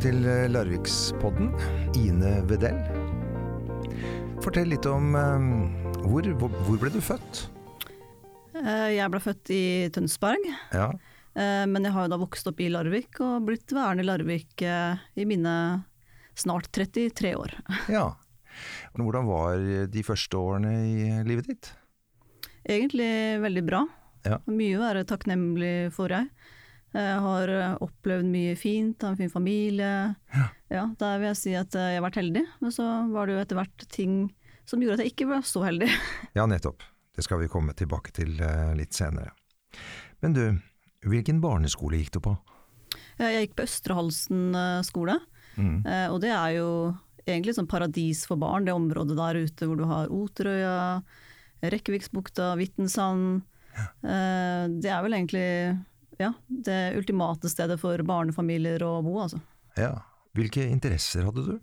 til 0.00 0.22
Larvikspodden, 0.48 1.50
Ine 1.98 2.38
Vedell. 2.48 2.78
Fortell 4.40 4.70
litt 4.72 4.86
om 4.88 5.12
eh, 5.18 5.42
hvor, 6.06 6.24
hvor, 6.38 6.78
ble 6.80 6.88
du 6.94 7.02
født? 7.04 7.40
Eh, 8.56 8.96
Jeg 8.96 9.12
ble 9.12 9.20
født 9.20 9.52
i 9.52 9.64
Tønsberg, 9.92 10.46
Ja, 10.72 10.86
eh, 11.36 11.66
men 11.68 11.84
jeg 11.84 11.92
har 11.92 12.06
jo 12.06 12.12
da 12.14 12.20
vokst 12.22 12.48
opp 12.48 12.62
i 12.64 12.70
Larvik 12.72 13.20
og 13.20 13.44
blitt 13.50 13.74
værende 13.76 14.06
i 14.06 14.08
Larvik 14.08 14.64
eh, 14.64 15.02
i 15.20 15.26
mine 15.28 15.52
snart 16.38 16.70
33 16.72 17.34
år. 17.36 17.58
ja. 17.98 18.06
Hvordan 18.96 19.28
var 19.28 19.60
de 19.92 20.06
første 20.06 20.40
årene 20.40 20.72
i 20.80 21.10
livet 21.28 21.52
ditt? 21.52 21.74
Egentlig 22.64 23.12
veldig 23.44 23.66
bra. 23.68 23.84
Ja. 24.24 24.40
Mye 24.48 24.80
å 24.80 24.82
være 24.86 25.04
takknemlig 25.08 25.92
for, 25.92 26.12
jeg. 26.12 26.32
Jeg 26.94 27.18
har 27.22 27.48
eh, 27.54 27.74
opplevd 27.86 28.26
mye 28.26 28.56
fint, 28.58 29.02
har 29.02 29.12
en 29.14 29.18
fin 29.20 29.30
familie. 29.30 29.90
Ja. 30.70 30.84
Der 30.98 31.18
vil 31.22 31.28
jeg 31.30 31.38
si 31.38 31.52
at 31.58 31.74
eh, 31.78 31.92
jeg 31.94 32.00
har 32.00 32.06
vært 32.08 32.18
heldig, 32.18 32.42
men 32.60 32.72
så 32.74 32.86
var 33.12 33.26
det 33.30 33.36
jo 33.36 33.42
etter 33.44 33.58
hvert 33.60 33.84
ting 33.94 34.16
som 34.66 34.82
gjorde 34.82 34.98
at 34.98 35.04
jeg 35.04 35.12
ikke 35.14 35.28
ble 35.30 35.38
så 35.46 35.62
heldig. 35.66 35.88
Ja, 36.38 36.46
nettopp. 36.50 36.82
Det 37.16 37.24
skal 37.26 37.40
vi 37.42 37.48
komme 37.50 37.74
tilbake 37.78 38.12
til 38.16 38.36
eh, 38.42 38.72
litt 38.78 38.94
senere. 38.96 39.32
Men 40.22 40.34
du, 40.36 40.44
hvilken 41.06 41.38
barneskole 41.42 41.98
gikk 42.00 42.12
du 42.16 42.20
på? 42.26 42.34
Jeg 43.20 43.44
gikk 43.44 43.54
på 43.58 43.64
Østre 43.68 43.96
Halsen 43.98 44.48
eh, 44.54 44.80
skole, 44.86 45.18
Mm. 45.58 45.80
eh, 45.84 46.06
og 46.14 46.20
det 46.22 46.30
er 46.30 46.52
jo 46.54 46.68
egentlig 47.26 47.52
sånn 47.56 47.66
paradis 47.68 48.20
for 48.24 48.38
barn, 48.40 48.64
det 48.64 48.72
området 48.72 49.16
der 49.18 49.38
ute 49.42 49.66
hvor 49.66 49.76
du 49.76 49.82
har 49.90 50.06
Oterøya, 50.14 50.76
Rekkeviksbukta, 51.66 52.52
Vittensand. 52.56 53.42
Ja. 53.74 53.84
Det 54.80 54.90
er 54.94 55.02
vel 55.04 55.16
egentlig 55.18 55.42
ja, 56.20 56.32
det 56.48 56.78
ultimate 56.98 57.48
stedet 57.50 57.78
for 57.80 58.00
barnefamilier 58.06 58.82
å 58.86 58.98
bo, 59.04 59.16
altså. 59.24 59.40
Ja. 59.80 59.94
Hvilke 60.36 60.62
interesser 60.70 61.24
hadde 61.26 61.42
du? 61.42 61.54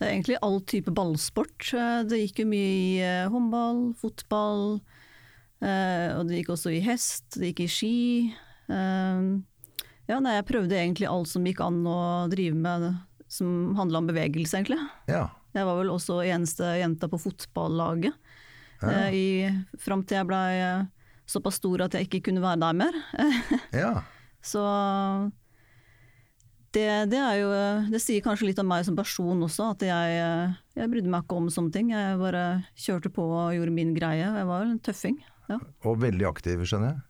Det 0.00 0.06
er 0.06 0.14
egentlig 0.14 0.38
all 0.40 0.60
type 0.64 0.92
ballsport. 0.96 1.66
Eh, 1.76 1.98
Det 2.08 2.22
gikk 2.22 2.38
jo 2.40 2.46
mye 2.48 2.70
i 2.72 2.92
eh, 3.04 3.26
håndball, 3.28 3.82
fotball, 4.00 4.78
eh, 5.60 6.14
og 6.16 6.30
det 6.30 6.38
gikk 6.40 6.54
også 6.54 6.72
i 6.72 6.80
hest, 6.86 7.26
det 7.36 7.50
gikk 7.50 7.66
i 7.66 7.70
ski. 7.74 7.96
Ja, 8.70 10.16
nei, 10.22 10.32
jeg 10.38 10.46
prøvde 10.48 10.78
egentlig 10.78 11.06
alt 11.10 11.28
som 11.30 11.44
gikk 11.46 11.60
an 11.62 11.82
å 11.86 11.98
drive 12.30 12.56
med 12.56 12.86
som 13.30 13.74
handla 13.78 14.00
om 14.00 14.08
bevegelse, 14.08 14.56
egentlig. 14.58 14.78
Ja. 15.10 15.28
Jeg 15.54 15.66
var 15.66 15.76
vel 15.80 15.90
også 15.90 16.20
eneste 16.22 16.66
jenta 16.78 17.08
på 17.10 17.18
fotballaget 17.18 18.14
eh, 18.86 19.58
fram 19.82 20.04
til 20.06 20.20
jeg 20.20 20.28
blei 20.30 20.50
såpass 21.30 21.60
stor 21.60 21.86
at 21.86 21.94
jeg 21.96 22.08
ikke 22.08 22.24
kunne 22.28 22.42
være 22.44 22.60
der 22.62 22.80
mer. 22.84 22.98
Ja. 23.82 23.92
Så 24.42 24.60
det, 26.72 26.86
det 27.10 27.18
jo 27.40 27.48
Det 27.90 28.00
sier 28.00 28.22
kanskje 28.24 28.46
litt 28.48 28.60
om 28.62 28.68
meg 28.70 28.86
som 28.86 28.96
person 28.98 29.42
også, 29.42 29.72
at 29.74 29.82
jeg, 29.84 30.20
jeg 30.78 30.90
brydde 30.92 31.10
meg 31.12 31.24
ikke 31.26 31.40
om 31.40 31.50
sånne 31.52 31.74
ting. 31.74 31.90
Jeg 31.94 32.20
bare 32.20 32.44
kjørte 32.78 33.10
på 33.14 33.26
og 33.26 33.54
gjorde 33.56 33.74
min 33.74 33.92
greie. 33.96 34.22
Jeg 34.22 34.48
var 34.48 34.66
en 34.66 34.78
tøffing. 34.78 35.18
Ja, 35.50 35.58
Og 35.82 35.98
veldig 36.02 36.28
aktiv, 36.28 36.62
skjønner 36.62 36.92
jeg. 36.92 37.00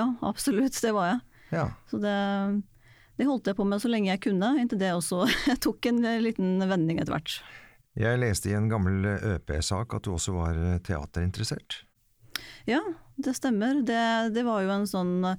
ja 0.00 0.06
absolutt, 0.24 0.78
det 0.80 0.92
var 0.96 1.10
jeg. 1.10 1.20
Ja. 1.52 1.66
Så 1.90 1.98
det, 2.00 2.16
det 3.20 3.26
holdt 3.28 3.50
jeg 3.50 3.58
på 3.58 3.66
med 3.68 3.82
så 3.82 3.90
lenge 3.92 4.08
jeg 4.08 4.22
kunne, 4.24 4.54
inntil 4.62 4.80
det 4.80 4.94
også 4.96 5.26
tok 5.66 5.90
en 5.90 6.00
liten 6.24 6.56
vending 6.70 7.02
etter 7.02 7.12
hvert. 7.18 7.40
Jeg 8.00 8.20
leste 8.22 8.48
i 8.48 8.56
en 8.56 8.70
gammel 8.70 9.04
ØP-sak 9.34 9.98
at 9.98 10.06
du 10.06 10.14
også 10.14 10.32
var 10.38 10.56
teaterinteressert. 10.86 11.82
Ja, 12.70 12.80
det 13.26 13.36
stemmer. 13.36 13.80
Det, 13.86 14.02
det 14.34 14.44
var 14.46 14.64
jo 14.64 14.72
en 14.74 14.86
sånn 14.88 15.14
eh, 15.28 15.38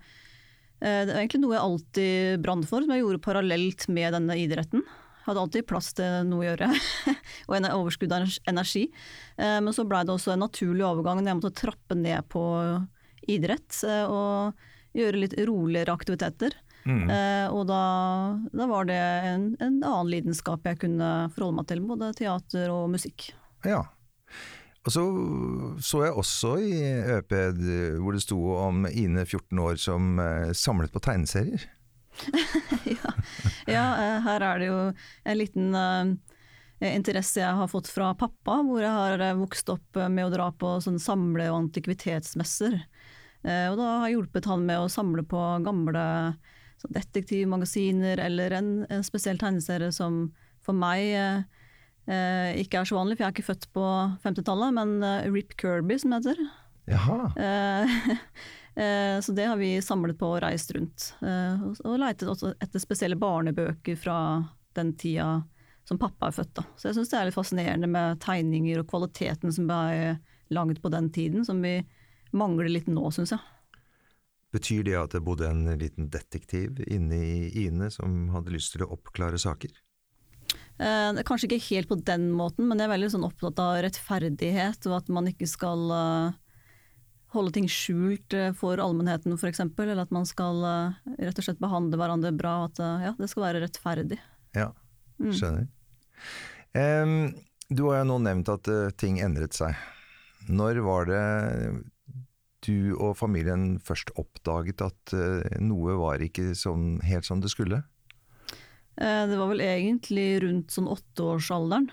Det 0.81 1.11
var 1.11 1.21
egentlig 1.21 1.43
noe 1.43 1.55
jeg 1.55 1.65
alltid 1.67 2.43
brant 2.45 2.67
for, 2.69 2.83
som 2.83 2.93
jeg 2.93 3.03
gjorde 3.03 3.23
parallelt 3.23 3.87
med 3.93 4.15
denne 4.17 4.37
idretten. 4.41 4.85
Hadde 5.27 5.43
alltid 5.43 5.67
plass 5.69 5.91
til 5.97 6.25
noe 6.29 6.41
å 6.41 6.47
gjøre, 6.49 6.71
og 7.49 7.55
en 7.57 7.69
overskudd 7.69 8.15
av 8.15 8.25
energi. 8.49 8.87
Eh, 9.37 9.59
Men 9.61 9.75
så 9.75 9.85
blei 9.85 10.03
det 10.07 10.15
også 10.15 10.33
en 10.35 10.43
naturlig 10.45 10.87
overgang 10.87 11.21
når 11.21 11.33
jeg 11.33 11.41
måtte 11.41 11.61
trappe 11.61 11.97
ned 11.99 12.27
på 12.33 12.43
idrett 13.29 13.83
eh, 13.85 14.03
og 14.09 14.97
gjøre 14.97 15.23
litt 15.23 15.37
roligere 15.47 15.93
aktiviteter. 15.93 16.57
Mm. 16.81 17.05
Og 17.53 17.67
da, 17.69 17.81
da 18.57 18.65
var 18.65 18.87
det 18.89 18.97
en, 18.97 19.43
en 19.61 19.75
annen 19.85 20.09
lidenskap 20.09 20.65
jeg 20.65 20.79
kunne 20.81 21.29
forholde 21.29 21.59
meg 21.59 21.67
til, 21.69 21.83
både 21.85 22.09
teater 22.17 22.73
og 22.73 22.87
musikk. 22.89 23.27
Ja. 23.61 23.83
Og 24.81 24.93
så 24.93 25.03
så 25.85 26.01
jeg 26.05 26.17
også 26.17 26.55
i 26.65 26.71
ØP 27.17 27.35
hvor 28.01 28.15
det 28.15 28.23
sto 28.23 28.39
om 28.57 28.87
Ine 28.89 29.25
14 29.27 29.61
år 29.61 29.77
som 29.81 30.17
eh, 30.21 30.53
samlet 30.57 30.93
på 30.93 31.01
tegneserier. 31.05 31.67
ja, 32.89 33.11
ja, 33.69 33.85
eh, 34.01 34.17
her 34.25 34.45
er 34.45 34.59
det 34.59 34.69
jo 34.71 34.79
en 34.89 35.37
liten 35.37 35.77
eh, 35.77 36.95
interesse 36.95 37.43
jeg 37.43 37.59
har 37.59 37.69
fått 37.69 37.91
fra 37.93 38.09
pappa, 38.17 38.57
hvor 38.65 38.81
jeg 38.81 38.89
har 38.91 39.37
vokst 39.37 39.69
opp 39.69 40.01
med 40.09 40.25
å 40.25 40.33
dra 40.33 40.49
på 40.49 40.79
sånn 40.81 40.97
samle- 41.01 41.51
og 41.51 41.67
antikvitetsmesser. 41.67 42.81
Og 43.41 43.75
da 43.77 43.85
har 43.85 44.03
jeg 44.05 44.19
hjulpet 44.19 44.45
han 44.45 44.67
med 44.67 44.83
å 44.83 44.89
samle 44.89 45.23
på 45.25 45.39
gamle 45.65 46.01
sånn 46.81 46.93
detektivmagasiner, 46.93 48.19
eller 48.21 48.53
en, 48.53 48.67
en 48.85 49.05
spesiell 49.05 49.39
tegneserie 49.41 49.89
som 49.93 50.27
for 50.61 50.77
meg 50.77 51.45
ikke 52.07 52.79
er 52.81 52.85
så 52.89 52.95
vanlig, 52.97 53.17
for 53.17 53.23
jeg 53.25 53.29
er 53.29 53.35
ikke 53.35 53.49
født 53.51 53.67
på 53.75 53.83
50-tallet, 54.23 54.73
men 54.73 54.95
eh, 55.05 55.27
Rip 55.31 55.53
Kirby, 55.59 55.97
som 56.01 56.11
heter. 56.15 56.39
Jaha. 56.89 57.29
Eh, 57.37 57.93
eh, 58.81 59.19
Så 59.21 59.35
det 59.37 59.45
har 59.47 59.57
vi 59.61 59.75
samlet 59.85 60.17
på 60.19 60.31
og 60.35 60.41
reist 60.43 60.73
rundt. 60.75 61.11
Eh, 61.21 61.61
og- 61.61 61.85
Og 61.85 61.99
leitet 62.01 62.27
også 62.27 62.55
etter 62.59 62.79
spesielle 62.81 63.15
barnebøker 63.21 63.97
fra 63.97 64.17
den 64.73 64.93
tida 64.97 65.43
som 65.85 65.97
pappa 65.97 66.27
er 66.27 66.31
født. 66.31 66.53
Da. 66.55 66.63
Så 66.77 66.89
jeg 66.89 66.95
syns 66.95 67.09
det 67.09 67.19
er 67.19 67.25
litt 67.29 67.35
fascinerende 67.37 67.87
med 67.89 68.19
tegninger 68.19 68.79
og 68.79 68.87
kvaliteten 68.87 69.51
som 69.53 69.67
ble 69.67 70.17
lagd 70.51 70.81
på 70.81 70.91
den 70.91 71.09
tiden, 71.09 71.45
som 71.45 71.61
vi 71.61 71.83
mangler 72.33 72.69
litt 72.69 72.87
nå, 72.87 73.09
syns 73.11 73.31
jeg. 73.31 73.39
Betyr 74.51 74.83
det 74.83 74.95
at 74.99 75.11
det 75.15 75.21
bodde 75.23 75.47
en 75.49 75.63
liten 75.79 76.09
detektiv 76.11 76.81
inne 76.87 77.15
i 77.15 77.65
Ine 77.65 77.89
som 77.91 78.29
hadde 78.33 78.51
lyst 78.51 78.73
til 78.73 78.83
å 78.83 78.91
oppklare 78.91 79.39
saker? 79.39 79.71
Eh, 80.79 81.21
Kanskje 81.27 81.49
ikke 81.49 81.65
helt 81.69 81.89
på 81.91 81.97
den 82.05 82.29
måten, 82.33 82.67
men 82.69 82.79
jeg 82.79 82.87
er 82.87 82.93
veldig 82.95 83.11
sånn 83.13 83.27
opptatt 83.27 83.59
av 83.61 83.81
rettferdighet, 83.85 84.87
og 84.89 84.95
at 84.97 85.11
man 85.13 85.27
ikke 85.29 85.47
skal 85.49 85.83
eh, 85.93 86.39
holde 87.35 87.53
ting 87.57 87.67
skjult 87.69 88.33
eh, 88.37 88.49
for 88.57 88.81
allmennheten 88.81 89.35
f.eks., 89.37 89.61
eller 89.65 90.01
at 90.05 90.11
man 90.15 90.25
skal 90.25 90.63
rett 91.19 91.37
og 91.37 91.45
slett 91.45 91.61
behandle 91.61 91.99
hverandre 92.01 92.33
bra, 92.35 92.55
at 92.69 92.81
ja, 92.81 93.13
det 93.19 93.29
skal 93.31 93.47
være 93.49 93.65
rettferdig. 93.65 94.19
Ja, 94.57 94.71
Mm. 95.21 95.35
skjønner. 95.37 95.67
Em, 96.73 97.11
du 97.69 97.83
har 97.85 97.99
jo 97.99 98.05
nå 98.09 98.15
nevnt 98.25 98.47
at 98.49 98.65
ting 98.97 99.19
endret 99.21 99.53
seg. 99.53 99.75
Når 100.49 100.79
var 100.81 101.05
det 101.05 101.83
du 102.65 102.95
og 102.95 103.13
familien 103.19 103.75
først 103.77 104.09
oppdaget 104.17 104.81
at 104.81 105.13
noe 105.61 105.93
var 105.99 106.23
ikke 106.25 106.55
sånn, 106.57 106.95
helt 107.05 107.27
som 107.29 107.37
det 107.43 107.51
skulle? 107.53 107.83
Eh, 108.97 109.27
Det 109.27 109.37
var 109.37 109.51
vel 109.51 109.63
egentlig 109.63 110.41
rundt 110.43 110.71
sånn 110.73 110.89
åtteårsalderen. 110.91 111.89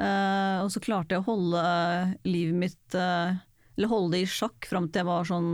Eh, 0.00 0.58
og 0.62 0.70
så 0.72 0.80
klarte 0.82 1.16
jeg 1.16 1.24
å 1.24 1.28
holde 1.28 1.60
eh, 1.60 2.12
livet 2.24 2.56
mitt 2.56 2.94
Eller 2.94 3.90
holde 3.90 4.14
det 4.14 4.22
i 4.24 4.30
sjakk 4.30 4.64
fram 4.68 4.86
til 4.88 5.02
jeg 5.02 5.08
var 5.08 5.28
sånn 5.28 5.52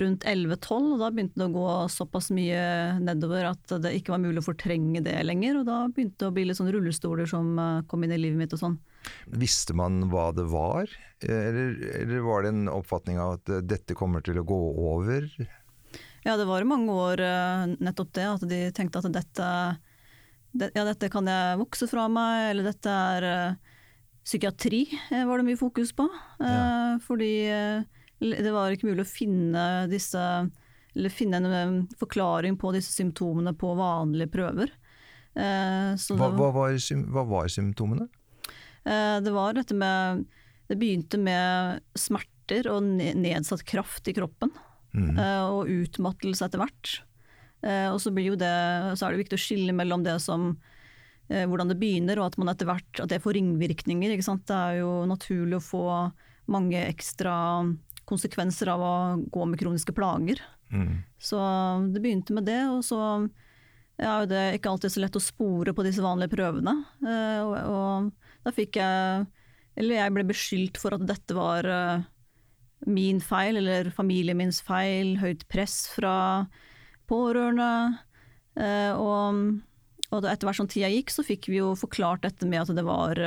rundt 0.00 0.24
11-12. 0.24 0.86
Og 0.94 1.00
da 1.02 1.10
begynte 1.12 1.38
det 1.38 1.48
å 1.50 1.54
gå 1.54 1.66
såpass 1.92 2.30
mye 2.32 2.62
nedover 3.02 3.50
at 3.50 3.74
det 3.84 3.92
ikke 3.98 4.14
var 4.14 4.22
mulig 4.22 4.40
å 4.40 4.46
fortrenge 4.46 5.02
det 5.04 5.18
lenger. 5.26 5.60
Og 5.60 5.66
da 5.68 5.82
begynte 5.88 6.22
det 6.24 6.30
å 6.30 6.34
bli 6.34 6.46
litt 6.48 6.58
sånn 6.58 6.72
rullestoler 6.72 7.28
som 7.28 7.52
kom 7.90 8.06
inn 8.06 8.14
i 8.16 8.20
livet 8.20 8.40
mitt 8.40 8.56
og 8.56 8.62
sånn. 8.62 8.78
Visste 9.36 9.76
man 9.76 10.06
hva 10.08 10.30
det 10.34 10.46
var, 10.48 10.88
eller, 11.26 11.74
eller 12.00 12.24
var 12.24 12.44
det 12.46 12.54
en 12.54 12.70
oppfatning 12.72 13.20
av 13.20 13.36
at 13.36 13.52
dette 13.68 13.96
kommer 13.98 14.24
til 14.24 14.40
å 14.40 14.46
gå 14.48 14.60
over? 14.94 15.28
Ja, 16.24 16.38
det 16.38 16.48
var 16.48 16.64
i 16.64 16.70
mange 16.72 16.94
år 16.96 17.22
nettopp 17.82 18.12
det, 18.16 18.28
at 18.30 18.48
de 18.48 18.60
tenkte 18.72 19.02
at 19.02 19.12
dette, 19.12 19.48
det, 19.50 19.91
ja, 20.52 20.84
dette 20.84 21.08
kan 21.12 21.28
jeg 21.28 21.60
vokse 21.60 21.88
fra 21.90 22.08
meg, 22.12 22.50
eller 22.50 22.68
dette 22.70 22.96
er 23.16 23.28
eh, 23.28 23.76
psykiatri, 24.24 24.84
eh, 25.10 25.24
var 25.28 25.40
det 25.40 25.48
mye 25.50 25.60
fokus 25.60 25.94
på. 25.96 26.08
ja. 26.42 26.98
Fordi 27.02 27.32
eh, 27.48 27.84
det 28.22 28.52
var 28.54 28.70
ikke 28.70 28.90
mulig 28.90 29.06
å 29.06 29.08
finne 29.10 29.62
disse 29.90 30.20
eller 30.92 31.12
finne 31.12 31.40
en 31.40 31.52
eh, 31.56 31.96
forklaring 32.00 32.58
på 32.60 32.72
disse 32.76 32.92
symptomene 32.92 33.54
på 33.56 33.72
vanlige 33.78 34.32
prøver. 34.34 34.74
Eh, 35.34 35.94
så 35.96 36.16
Hva, 36.18 36.28
det, 36.28 36.36
hva, 36.36 36.50
var, 36.52 36.76
hva 37.14 37.24
var 37.30 37.48
symptomene? 37.52 38.08
eh, 38.84 39.16
det 39.24 39.32
var 39.32 39.56
dette 39.56 39.72
med 39.72 40.26
Det 40.68 40.76
begynte 40.76 41.16
med 41.20 41.80
smerter 41.96 42.68
og 42.68 42.84
nedsatt 42.84 43.64
kraft 43.64 44.08
i 44.08 44.14
kroppen. 44.16 44.52
Mm. 44.92 45.16
eh, 45.16 45.44
og 45.48 45.70
utmattelse 45.72 46.44
etter 46.44 46.60
hvert. 46.60 46.98
Eh, 47.62 47.88
og 47.92 48.00
så, 48.02 48.10
det, 48.10 48.54
så 48.98 49.06
er 49.06 49.14
det 49.14 49.22
viktig 49.22 49.38
å 49.38 49.42
skille 49.42 49.74
mellom 49.76 50.02
det 50.04 50.16
som 50.22 50.50
eh, 51.30 51.46
hvordan 51.46 51.70
det 51.70 51.78
begynner, 51.80 52.18
og 52.18 52.30
at 52.30 52.38
man 52.40 52.50
etter 52.52 52.68
hvert 52.68 53.02
at 53.04 53.12
det 53.12 53.22
får 53.22 53.38
ringvirkninger. 53.38 54.16
Det 54.16 54.56
er 54.56 54.80
jo 54.80 55.02
naturlig 55.10 55.58
å 55.60 55.66
få 55.66 55.86
mange 56.50 56.80
ekstra 56.88 57.34
konsekvenser 58.08 58.72
av 58.72 58.82
å 58.82 58.94
gå 59.32 59.46
med 59.46 59.60
kroniske 59.60 59.94
plager. 59.94 60.42
Mm. 60.72 61.04
Så 61.22 61.38
det 61.92 62.02
begynte 62.02 62.34
med 62.34 62.48
det, 62.48 62.64
og 62.72 62.82
så 62.84 62.98
er 64.00 64.24
jo 64.24 64.30
det 64.32 64.46
ikke 64.56 64.72
alltid 64.72 64.94
så 64.94 65.04
lett 65.04 65.20
å 65.20 65.22
spore 65.22 65.74
på 65.76 65.84
disse 65.86 66.02
vanlige 66.02 66.34
prøvene. 66.34 66.74
Eh, 67.06 67.38
og, 67.44 67.54
og 67.70 68.42
da 68.42 68.54
fikk 68.54 68.80
jeg 68.80 69.28
Eller 69.78 70.02
jeg 70.02 70.12
ble 70.12 70.24
beskyldt 70.28 70.76
for 70.76 70.92
at 70.92 71.04
dette 71.08 71.32
var 71.32 71.64
min 72.84 73.22
feil, 73.24 73.56
eller 73.56 73.88
familien 73.94 74.36
mins 74.36 74.58
feil, 74.60 75.14
høyt 75.22 75.46
press 75.48 75.86
fra 75.94 76.12
pårørende. 77.10 77.68
Eh, 78.58 78.92
og, 78.94 79.42
og 80.10 80.28
etter 80.28 80.48
hvert 80.48 80.60
som 80.60 80.70
tida 80.70 80.90
gikk, 80.92 81.12
så 81.14 81.24
fikk 81.26 81.50
vi 81.52 81.60
jo 81.60 81.72
forklart 81.78 82.24
dette 82.26 82.48
med 82.48 82.64
at 82.64 82.76
det 82.76 82.86
var 82.86 83.20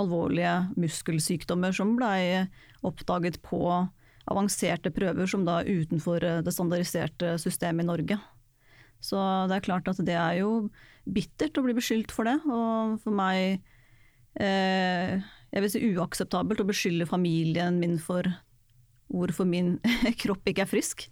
alvorlige 0.00 0.54
muskelsykdommer 0.80 1.74
som 1.76 1.96
blei 1.98 2.46
oppdaget 2.86 3.40
på 3.44 3.60
avanserte 4.30 4.92
prøver 4.94 5.28
som 5.28 5.42
da 5.44 5.58
utenfor 5.66 6.24
det 6.46 6.54
standardiserte 6.54 7.34
systemet 7.42 7.84
i 7.84 7.90
Norge. 7.90 8.20
Så 9.00 9.18
det 9.48 9.58
er 9.58 9.66
klart 9.66 9.88
at 9.90 10.00
det 10.04 10.16
er 10.16 10.40
jo 10.42 10.68
bittert 11.08 11.56
å 11.58 11.64
bli 11.64 11.74
beskyldt 11.76 12.12
for 12.12 12.28
det, 12.28 12.36
og 12.44 12.98
for 13.02 13.16
meg 13.16 13.62
eh, 14.40 15.16
jeg 15.50 15.64
vil 15.64 15.72
si 15.72 15.82
uakseptabelt 15.96 16.62
å 16.62 16.68
beskylde 16.68 17.08
familien 17.08 17.80
min 17.80 17.96
for 18.02 18.28
hvorfor 19.10 19.48
min 19.48 19.78
kropp 20.22 20.46
ikke 20.46 20.66
er 20.66 20.70
frisk. 20.70 21.08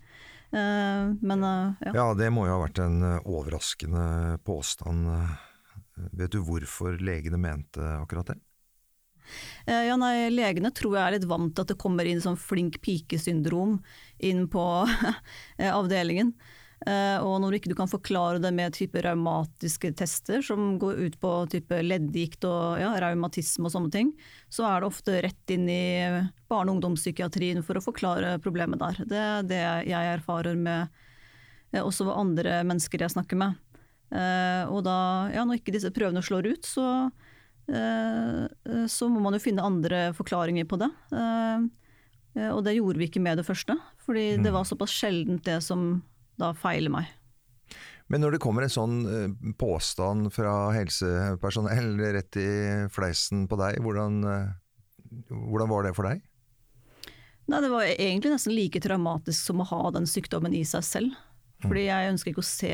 Eh, 0.51 1.13
men 1.21 1.45
eh, 1.45 1.73
ja. 1.81 1.93
ja. 1.95 2.09
det 2.15 2.31
må 2.33 2.47
jo 2.47 2.57
ha 2.57 2.63
vært 2.63 2.81
en 2.81 3.03
eh, 3.05 3.29
overraskende 3.29 4.39
påstand. 4.47 5.09
Vet 6.17 6.33
du 6.33 6.41
hvorfor 6.47 6.97
legene 7.03 7.41
mente 7.41 7.83
akkurat 7.99 8.33
det? 8.33 8.39
Ja, 9.69 9.99
nei, 10.01 10.31
Legene 10.33 10.71
tror 10.73 10.95
jeg 10.97 11.03
er 11.05 11.15
litt 11.19 11.27
vant 11.29 11.51
til 11.53 11.67
at 11.67 11.73
det 11.75 11.77
kommer 11.77 12.07
inn 12.09 12.23
sånn 12.25 12.39
flink 12.41 12.79
pike-syndrom 12.81 13.75
inn 14.25 14.47
på 14.49 14.63
avdelingen. 15.81 16.31
Uh, 16.87 17.19
og 17.27 17.41
når 17.43 17.51
du 17.51 17.57
ikke 17.59 17.75
kan 17.75 17.91
forklare 17.91 18.39
det 18.39 18.53
med 18.55 18.77
type 18.77 19.01
raumatiske 19.03 19.91
tester 19.99 20.45
som 20.47 20.77
går 20.79 21.01
ut 21.09 21.17
på 21.19 21.31
type 21.51 21.75
leddgikt 21.83 22.45
og 22.47 22.79
ja, 22.79 22.93
raumatisme 23.03 23.67
og 23.67 23.73
sånne 23.75 23.91
ting, 23.91 24.13
så 24.47 24.69
er 24.69 24.81
det 24.81 24.91
ofte 24.93 25.17
rett 25.25 25.55
inn 25.55 25.67
i 25.67 25.83
barne- 26.47 26.71
og 26.71 26.77
ungdomspsykiatrien 26.77 27.65
for 27.67 27.81
å 27.81 27.83
forklare 27.83 28.37
problemet 28.45 28.79
der. 28.79 29.01
Det 29.11 29.19
er 29.19 29.49
det 29.49 29.63
jeg 29.91 30.13
erfarer 30.15 30.59
med 30.59 30.95
også 31.75 32.07
også 32.07 32.15
andre 32.15 32.61
mennesker 32.65 33.03
jeg 33.03 33.13
snakker 33.13 33.41
med. 33.41 33.59
Uh, 34.15 34.71
og 34.71 34.85
da, 34.87 34.99
ja, 35.35 35.43
når 35.45 35.59
ikke 35.59 35.75
disse 35.75 35.91
prøvene 35.93 36.23
slår 36.25 36.47
ut, 36.55 36.69
så, 36.69 37.11
så 38.89 39.09
må 39.13 39.21
man 39.21 39.35
jo 39.37 39.43
finne 39.43 39.67
andre 39.67 40.07
forklaringer 40.17 40.65
på 40.65 40.79
det. 40.81 40.89
og 42.49 42.63
det 42.65 42.79
gjorde 42.79 43.03
vi 43.03 43.09
ikke 43.11 43.21
med 43.21 43.37
det 43.37 43.45
første, 43.45 43.77
fordi 44.07 44.39
mm. 44.39 44.47
det 44.47 44.55
var 44.55 44.65
såpass 44.65 44.95
sjeldent 44.95 45.45
det 45.45 45.59
som 45.67 45.99
da 46.41 46.53
feiler 46.57 46.93
meg. 46.93 47.11
Men 48.09 48.23
når 48.25 48.35
det 48.37 48.41
kommer 48.41 48.65
en 48.65 48.73
sånn 48.73 49.01
eh, 49.05 49.53
påstand 49.61 50.31
fra 50.33 50.71
helsepersonell 50.73 51.99
rett 52.17 52.39
i 52.41 52.49
fleisen 52.93 53.45
på 53.51 53.59
deg, 53.61 53.83
hvordan, 53.85 54.23
eh, 54.25 55.35
hvordan 55.51 55.73
var 55.73 55.85
det 55.85 55.93
for 55.99 56.09
deg? 56.09 56.23
Nei, 57.49 57.61
det 57.65 57.73
var 57.73 57.85
egentlig 57.89 58.33
nesten 58.33 58.57
like 58.57 58.81
traumatisk 58.85 59.51
som 59.51 59.61
å 59.65 59.69
ha 59.69 59.83
den 59.97 60.09
sykdommen 60.09 60.57
i 60.57 60.65
seg 60.69 60.85
selv. 60.85 61.21
Fordi 61.65 61.85
mm. 61.85 61.89
jeg 61.89 62.11
ønsker 62.15 62.33
ikke 62.33 62.45
å 62.45 62.49
se 62.49 62.73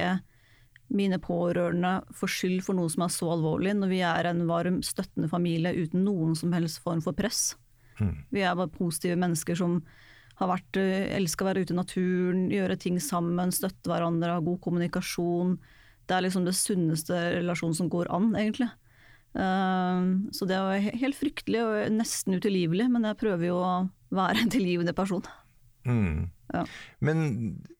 mine 0.95 1.19
pårørende 1.23 1.93
få 2.15 2.29
skyld 2.31 2.63
for 2.67 2.77
noe 2.77 2.91
som 2.93 3.07
er 3.07 3.13
så 3.15 3.31
alvorlig, 3.35 3.73
når 3.79 3.91
vi 3.91 4.01
er 4.07 4.29
en 4.29 4.43
varm, 4.51 4.81
støttende 4.85 5.31
familie 5.31 5.73
uten 5.75 6.05
noen 6.07 6.35
som 6.39 6.53
helst 6.55 6.83
form 6.85 7.03
for 7.05 7.17
press. 7.17 7.55
Mm. 7.99 8.17
Vi 8.35 8.43
er 8.43 8.59
bare 8.59 8.75
positive 8.75 9.19
mennesker 9.19 9.59
som 9.59 9.81
har 10.41 10.51
vært, 10.51 10.77
eh, 10.81 11.15
elska 11.17 11.45
å 11.45 11.49
være 11.51 11.65
ute 11.65 11.75
i 11.75 11.79
naturen, 11.79 12.47
gjøre 12.51 12.79
ting 12.81 12.99
sammen, 13.01 13.53
støtte 13.55 13.91
hverandre, 13.91 14.35
ha 14.35 14.41
god 14.41 14.61
kommunikasjon. 14.61 15.59
Det 16.07 16.17
er 16.17 16.27
liksom 16.27 16.45
det 16.45 16.57
sunneste 16.59 17.15
relasjonen 17.39 17.77
som 17.79 17.89
går 17.89 18.11
an, 18.11 18.33
egentlig. 18.35 18.71
Uh, 19.35 20.31
så 20.31 20.47
det 20.47 20.55
er 20.55 20.95
helt 20.95 21.17
fryktelig 21.19 21.63
og 21.65 21.95
nesten 21.97 22.37
utilgivelig, 22.39 22.87
men 22.91 23.03
jeg 23.09 23.19
prøver 23.19 23.49
jo 23.49 23.57
å 23.59 23.73
være 24.15 24.45
en 24.45 24.53
tilgivende 24.53 24.95
person. 24.95 25.25
Mm. 25.85 26.31
Ja. 26.55 26.63
Men 27.03 27.25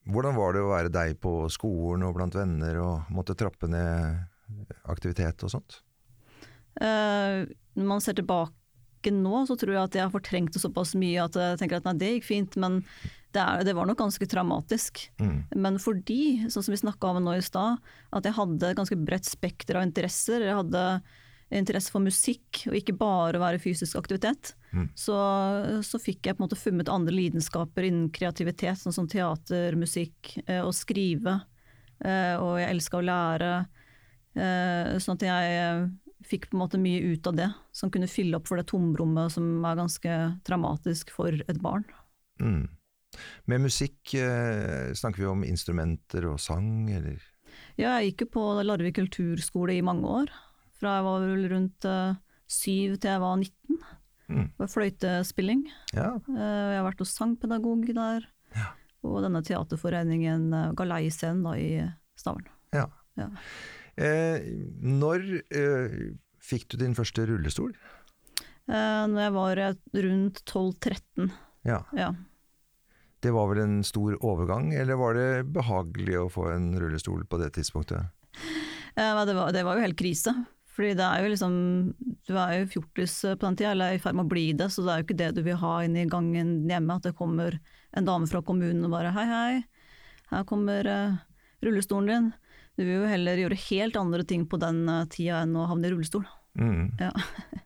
hvordan 0.03 0.35
var 0.35 0.53
det 0.53 0.63
å 0.65 0.73
være 0.73 0.91
deg 0.91 1.19
på 1.23 1.45
skolen 1.53 2.03
og 2.03 2.17
blant 2.17 2.35
venner 2.35 2.81
og 2.83 3.13
måtte 3.13 3.37
trappe 3.39 3.69
ned 3.71 4.19
aktivitet 4.91 5.45
og 5.47 5.53
sånt? 5.53 5.79
Uh, 6.75 7.47
når 7.75 7.87
man 7.87 8.03
ser 8.03 8.17
tilbake 8.19 8.51
tilbake 9.05 9.23
nå, 9.23 9.45
så 9.47 9.55
tror 9.57 9.73
jeg 9.75 9.83
at 9.83 9.95
jeg 9.95 10.05
har 10.05 10.13
fortrengt 10.13 10.53
det 10.53 10.61
såpass 10.61 10.95
mye 10.95 11.23
at 11.23 11.35
jeg 11.35 11.59
tenker 11.59 11.77
at 11.77 11.85
nei, 11.85 11.97
det 11.99 12.11
gikk 12.15 12.27
fint, 12.27 12.55
men 12.57 12.81
det, 13.31 13.41
er, 13.41 13.63
det 13.65 13.75
var 13.75 13.85
nok 13.85 13.99
ganske 13.99 14.25
traumatisk. 14.25 15.11
Mm. 15.19 15.45
Men 15.55 15.77
fordi, 15.79 16.47
sånn 16.49 16.63
som 16.63 16.73
vi 16.73 16.79
snakka 16.79 17.11
om 17.11 17.23
nå 17.23 17.35
i 17.35 17.43
stad, 17.43 17.77
at 18.11 18.25
jeg 18.25 18.37
hadde 18.37 18.71
et 18.71 18.77
ganske 18.77 18.97
bredt 18.97 19.27
spekter 19.27 19.77
av 19.77 19.85
interesser. 19.85 20.41
Jeg 20.41 20.55
hadde 20.55 21.01
interesse 21.51 21.91
for 21.91 22.01
musikk, 22.01 22.63
og 22.69 22.77
ikke 22.79 22.95
bare 22.97 23.41
være 23.41 23.59
fysisk 23.61 23.99
aktivitet. 23.99 24.55
Mm. 24.71 24.87
Så, 24.97 25.17
så, 25.85 25.99
fikk 26.01 26.25
jeg 26.25 26.37
på 26.37 26.41
en 26.41 26.47
måte 26.47 26.59
funnet 26.59 26.89
andre 26.91 27.13
lidenskaper 27.13 27.85
innen 27.85 28.07
kreativitet, 28.15 28.79
sånn 28.79 28.95
som 28.95 29.09
teater, 29.11 29.75
musikk, 29.79 30.37
eh, 30.47 30.63
og 30.63 30.73
skrive. 30.75 31.41
Eh, 31.99 32.33
og 32.39 32.55
jeg 32.59 32.71
elska 32.71 32.99
å 32.99 33.05
lære. 33.05 33.51
Eh, 34.35 34.95
sånn 35.03 35.19
at 35.19 35.27
jeg 35.27 35.85
fikk 36.25 36.49
på 36.49 36.57
en 36.57 36.63
måte 36.63 36.81
mye 36.81 37.13
ut 37.13 37.27
av 37.29 37.37
det, 37.37 37.49
som 37.75 37.91
kunne 37.93 38.09
fylle 38.11 38.39
opp 38.39 38.49
for 38.49 38.59
det 38.59 38.67
tomrommet 38.71 39.33
som 39.33 39.65
er 39.65 39.77
ganske 39.79 40.17
traumatisk 40.47 41.13
for 41.13 41.35
et 41.45 41.61
barn. 41.61 41.85
Mm. 42.41 42.65
Med 43.45 43.63
musikk, 43.63 44.13
eh, 44.13 44.91
snakker 44.93 45.23
vi 45.23 45.29
om 45.29 45.45
instrumenter 45.47 46.27
og 46.27 46.39
sang, 46.41 46.89
eller? 46.91 47.21
Ja, 47.79 47.97
jeg 47.99 48.11
gikk 48.11 48.25
jo 48.25 48.31
på 48.35 48.45
Larvik 48.63 48.97
kulturskole 48.99 49.77
i 49.77 49.85
mange 49.85 50.07
år. 50.21 50.31
Fra 50.79 50.97
jeg 50.97 51.05
var 51.07 51.23
vel 51.23 51.45
rundt 51.51 51.87
uh, 51.87 52.17
syv 52.51 52.97
til 52.99 53.11
jeg 53.13 53.23
var 53.23 53.37
19. 53.39 53.79
Mm. 54.25 54.47
Det 54.49 54.63
var 54.63 54.71
fløytespilling. 54.71 55.63
Ja. 55.95 56.09
Eh, 56.17 56.41
jeg 56.73 56.79
har 56.79 56.87
vært 56.87 57.03
hos 57.03 57.15
sangpedagog 57.15 57.87
der. 57.95 58.27
Ja. 58.55 58.71
Og 59.05 59.21
denne 59.23 59.43
teaterforeningen 59.45 60.49
uh, 60.55 60.73
Galeiscenen 60.75 61.47
i 61.59 61.69
Stavern. 62.19 62.47
Ja. 62.75 62.87
ja. 63.19 63.29
Eh, 63.95 64.47
når 64.83 65.25
eh, 65.55 65.99
fikk 66.43 66.67
du 66.71 66.79
din 66.81 66.95
første 66.97 67.25
rullestol? 67.29 67.73
Eh, 68.67 69.03
når 69.11 69.21
jeg 69.21 69.35
var 69.35 69.61
rundt 70.07 70.41
12-13. 70.43 71.29
Ja. 71.65 71.81
ja. 71.97 72.09
Det 73.23 73.31
var 73.33 73.49
vel 73.49 73.63
en 73.63 73.77
stor 73.87 74.17
overgang, 74.21 74.73
eller 74.73 74.99
var 75.01 75.15
det 75.17 75.29
behagelig 75.55 76.19
å 76.19 76.27
få 76.29 76.49
en 76.53 76.73
rullestol 76.81 77.23
på 77.29 77.39
det 77.41 77.55
tidspunktet? 77.57 78.11
Eh, 78.95 79.25
det, 79.25 79.33
var, 79.33 79.53
det 79.55 79.63
var 79.65 79.79
jo 79.79 79.85
helt 79.87 79.99
krise. 79.99 80.35
Fordi 80.75 80.91
det 80.99 81.05
er 81.07 81.23
jo 81.23 81.31
liksom 81.31 81.53
Du 82.27 82.33
er 82.35 82.57
jo 82.57 82.71
fjortis 82.73 83.13
på 83.23 83.45
den 83.45 83.55
tida, 83.55 83.71
eller 83.71 83.95
i 83.95 84.01
ferd 84.01 84.17
med 84.17 84.27
å 84.27 84.31
bli 84.33 84.49
det, 84.57 84.67
så 84.73 84.83
det 84.83 84.91
er 84.91 84.99
jo 84.99 85.07
ikke 85.07 85.21
det 85.21 85.29
du 85.37 85.41
vil 85.45 85.61
ha 85.61 85.75
inn 85.85 85.95
i 85.95 86.07
gangen 86.09 86.57
hjemme. 86.67 86.97
At 86.97 87.07
det 87.07 87.15
kommer 87.15 87.59
en 87.95 88.07
dame 88.07 88.27
fra 88.27 88.43
kommunen 88.43 88.83
og 88.83 88.91
bare 88.91 89.13
hei, 89.15 89.25
hei, 89.29 89.53
her 90.33 90.43
kommer 90.49 90.89
uh, 90.89 91.15
rullestolen 91.63 92.11
din. 92.11 92.27
Du 92.75 92.83
vil 92.83 92.97
jo 92.99 93.07
heller 93.09 93.39
gjøre 93.39 93.59
helt 93.69 93.99
andre 93.99 94.25
ting 94.27 94.43
på 94.51 94.59
den 94.61 94.83
eh, 94.91 95.05
tida 95.11 95.43
enn 95.45 95.55
å 95.57 95.67
havne 95.69 95.89
i 95.89 95.93
rullestol. 95.93 96.25
Mm. 96.59 96.91
Ja. 96.99 97.13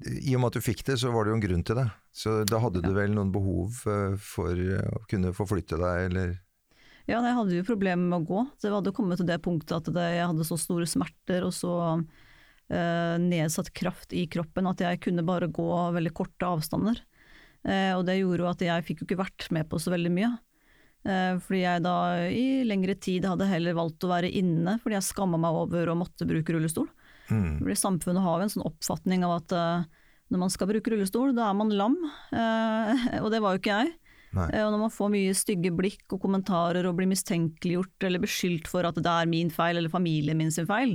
I 0.00 0.34
og 0.36 0.40
med 0.40 0.50
at 0.50 0.60
du 0.60 0.64
fikk 0.64 0.84
det, 0.88 0.96
så 1.00 1.10
var 1.12 1.26
det 1.26 1.32
jo 1.32 1.38
en 1.38 1.42
grunn 1.44 1.64
til 1.66 1.76
det. 1.76 1.88
Så 2.12 2.40
da 2.48 2.60
hadde 2.62 2.80
du 2.84 2.92
vel 2.96 3.12
noen 3.12 3.32
behov 3.34 3.82
eh, 3.88 4.14
for 4.20 4.56
å 4.56 5.02
kunne 5.10 5.34
forflytte 5.36 5.80
deg, 5.80 6.06
eller? 6.10 6.38
Ja, 7.08 7.20
jeg 7.24 7.36
hadde 7.36 7.56
jo 7.56 7.66
problemer 7.66 8.06
med 8.06 8.22
å 8.22 8.28
gå. 8.28 8.42
Det 8.62 8.72
hadde 8.72 8.94
kommet 8.96 9.20
til 9.20 9.28
det 9.28 9.40
punktet 9.44 9.76
at 9.80 9.92
det, 9.94 10.08
jeg 10.14 10.28
hadde 10.30 10.46
så 10.46 10.58
store 10.60 10.86
smerter 10.88 11.46
og 11.46 11.54
så 11.56 11.74
eh, 11.96 13.16
nedsatt 13.22 13.72
kraft 13.76 14.14
i 14.16 14.26
kroppen 14.30 14.68
at 14.70 14.82
jeg 14.84 15.00
kunne 15.06 15.26
bare 15.26 15.50
gå 15.50 15.68
veldig 15.96 16.12
korte 16.16 16.48
avstander. 16.48 17.00
Eh, 17.66 17.92
og 17.96 18.06
det 18.08 18.20
gjorde 18.20 18.44
jo 18.44 18.50
at 18.52 18.64
jeg 18.64 18.86
fikk 18.86 19.02
jo 19.02 19.08
ikke 19.08 19.22
vært 19.24 19.48
med 19.56 19.68
på 19.70 19.80
så 19.82 19.92
veldig 19.92 20.12
mye. 20.14 20.30
Eh, 21.00 21.36
fordi 21.40 21.62
jeg 21.62 21.82
da 21.84 21.94
i 22.28 22.60
lengre 22.68 22.94
tid 23.00 23.24
hadde 23.28 23.48
heller 23.48 23.76
valgt 23.78 24.04
å 24.04 24.10
være 24.10 24.30
inne, 24.36 24.76
fordi 24.82 24.98
jeg 24.98 25.08
skamma 25.08 25.40
meg 25.40 25.56
over 25.62 25.88
å 25.92 25.96
måtte 25.98 26.28
bruke 26.28 26.54
rullestol. 26.54 26.90
Mm. 27.30 27.60
Fordi 27.62 27.78
Samfunnet 27.78 28.24
har 28.24 28.40
jo 28.40 28.48
en 28.48 28.52
sånn 28.52 28.68
oppfatning 28.68 29.24
av 29.24 29.38
at 29.38 29.54
uh, 29.56 30.04
når 30.34 30.42
man 30.44 30.52
skal 30.52 30.68
bruke 30.70 30.92
rullestol, 30.92 31.32
da 31.36 31.48
er 31.48 31.56
man 31.56 31.72
lam. 31.72 31.96
Uh, 32.34 32.92
og 33.24 33.30
det 33.32 33.40
var 33.40 33.56
jo 33.56 33.62
ikke 33.62 33.80
jeg. 33.82 33.96
Nei. 34.30 34.44
og 34.62 34.68
når 34.70 34.78
man 34.78 34.92
får 34.94 35.08
mye 35.10 35.30
stygge 35.34 35.72
blikk 35.74 36.12
og 36.14 36.20
kommentarer 36.22 36.86
og 36.86 36.92
blir 37.00 37.08
mistenkeliggjort 37.10 38.04
eller 38.06 38.22
beskyldt 38.22 38.68
for 38.70 38.86
at 38.86 39.00
det 39.02 39.10
er 39.10 39.26
min 39.26 39.48
feil 39.50 39.74
eller 39.74 39.90
familien 39.90 40.38
min 40.38 40.52
sin 40.54 40.68
feil, 40.70 40.92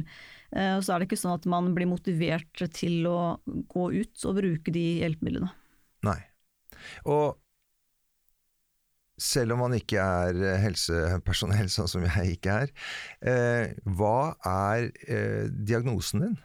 så 0.55 0.93
er 0.93 1.03
det 1.03 1.09
ikke 1.09 1.19
sånn 1.19 1.33
at 1.33 1.47
man 1.51 1.67
blir 1.75 1.89
motivert 1.91 2.63
til 2.77 3.03
å 3.11 3.17
gå 3.43 3.89
ut 3.91 4.23
og 4.23 4.39
bruke 4.39 4.71
de 4.71 4.85
hjelpemidlene. 5.01 5.51
Nei. 6.07 6.15
Og 7.11 7.35
selv 9.21 9.55
om 9.55 9.63
man 9.65 9.75
ikke 9.77 10.01
er 10.01 10.41
eh, 10.41 10.59
helsepersonell, 10.63 11.69
sånn 11.75 11.89
som 11.91 12.05
jeg 12.07 12.37
ikke 12.37 12.59
er. 12.65 12.73
Eh, 13.21 13.75
hva 13.97 14.35
er 14.49 14.89
eh, 15.07 15.47
diagnosen 15.51 16.25
din? 16.25 16.37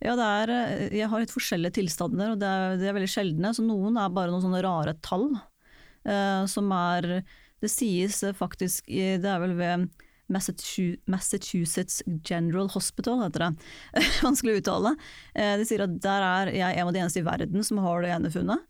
Ja, 0.00 0.14
er, 0.16 0.48
eh, 0.54 0.86
Jeg 0.96 1.10
har 1.12 1.20
litt 1.20 1.34
forskjellige 1.34 1.76
tilstander, 1.82 2.32
og 2.32 2.40
det 2.40 2.48
er, 2.48 2.76
det 2.80 2.88
er 2.88 2.96
veldig 2.96 3.12
sjeldne. 3.12 3.54
Så 3.56 3.64
noen 3.66 4.00
er 4.00 4.12
bare 4.14 4.32
noen 4.32 4.46
sånne 4.46 4.62
rare 4.64 4.96
tall. 5.04 5.28
Eh, 6.08 6.44
som 6.48 6.70
er 6.72 7.20
Det 7.60 7.68
sies 7.68 8.22
faktisk 8.38 8.86
Det 8.88 9.26
er 9.28 9.40
vel 9.42 9.52
ved 9.52 9.90
Massachusetts 10.30 12.02
General 12.24 12.68
Hospital, 12.72 13.20
heter 13.24 13.44
det. 13.44 13.50
Vanskelig 14.24 14.54
å 14.54 14.60
uttale. 14.62 14.94
Eh, 15.34 15.56
de 15.60 15.66
sier 15.68 15.84
at 15.84 15.96
der 16.02 16.24
er 16.24 16.52
jeg 16.54 16.78
en 16.78 16.88
av 16.88 16.94
de 16.94 17.02
eneste 17.02 17.20
i 17.22 17.26
verden 17.26 17.66
som 17.66 17.82
har 17.84 18.04
det 18.04 18.12
ene 18.14 18.32
funnet. 18.32 18.64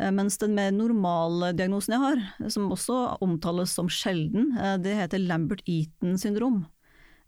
Eh, 0.00 0.10
mens 0.16 0.38
den 0.40 0.56
mer 0.56 0.72
normale 0.72 1.52
diagnosen 1.56 1.94
jeg 1.96 2.04
har, 2.04 2.50
som 2.52 2.70
også 2.72 2.98
omtales 3.20 3.74
som 3.76 3.90
sjelden, 3.92 4.54
eh, 4.56 4.76
det 4.80 4.96
heter 4.96 5.22
Lambert-Eaton 5.22 6.18
syndrom. 6.20 6.66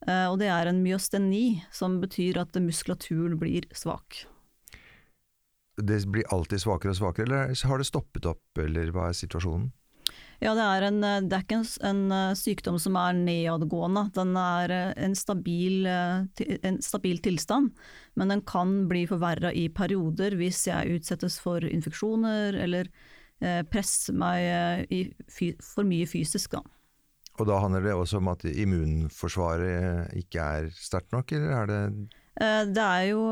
Og 0.03 0.41
det 0.41 0.49
er 0.51 0.67
en 0.67 0.81
myosteni, 0.83 1.63
som 1.71 2.01
betyr 2.03 2.41
at 2.41 2.57
muskulaturen 2.59 3.37
blir 3.39 3.69
svak. 3.71 4.25
Det 5.79 6.01
blir 6.11 6.27
alltid 6.35 6.59
svakere 6.59 6.91
og 6.91 6.99
svakere, 6.99 7.29
eller 7.29 7.69
har 7.71 7.79
det 7.79 7.87
stoppet 7.87 8.27
opp, 8.27 8.43
eller 8.59 8.91
hva 8.91 9.13
er 9.13 9.15
situasjonen? 9.15 9.71
Ja, 10.43 10.57
det 10.59 10.63
er, 10.67 10.85
en, 10.89 10.99
det 11.29 11.37
er 11.37 11.45
ikke 11.45 11.61
en, 11.61 11.69
en, 11.87 12.03
eh, 12.17 12.35
sykdom 12.35 12.79
som 12.83 12.97
er 12.99 13.15
nedadgående. 13.15 14.09
Den 14.17 14.35
er 14.39 14.75
eh, 14.75 14.91
en 15.05 15.15
stabil, 15.15 15.87
eh, 15.87 16.57
en 16.67 16.81
stabil 16.83 17.21
tilstand, 17.23 17.71
men 18.19 18.35
den 18.35 18.43
kan 18.49 18.89
bli 18.91 19.05
forverra 19.07 19.53
i 19.55 19.69
perioder 19.71 20.35
hvis 20.41 20.65
jeg 20.67 20.99
utsettes 20.99 21.39
for 21.43 21.63
infeksjoner 21.63 22.59
eller 22.59 22.91
eh, 23.39 23.63
presser 23.71 24.19
meg 24.19 24.91
i, 24.91 25.05
for 25.63 25.87
mye 25.87 26.11
fysisk. 26.11 26.59
Da. 26.59 26.65
Og 27.39 27.47
da 27.49 27.63
handler 27.63 27.87
det 27.87 27.95
også 27.95 28.19
om 28.19 28.33
at 28.35 28.43
immunforsvaret 28.51 30.11
ikke 30.19 30.49
er 30.59 30.69
sterkt 30.75 31.15
nok, 31.15 31.33
eller 31.39 31.55
er 31.61 31.71
det 31.71 31.81
eh, 32.43 32.65
Det 32.67 32.83
er 32.89 33.07
jo 33.13 33.25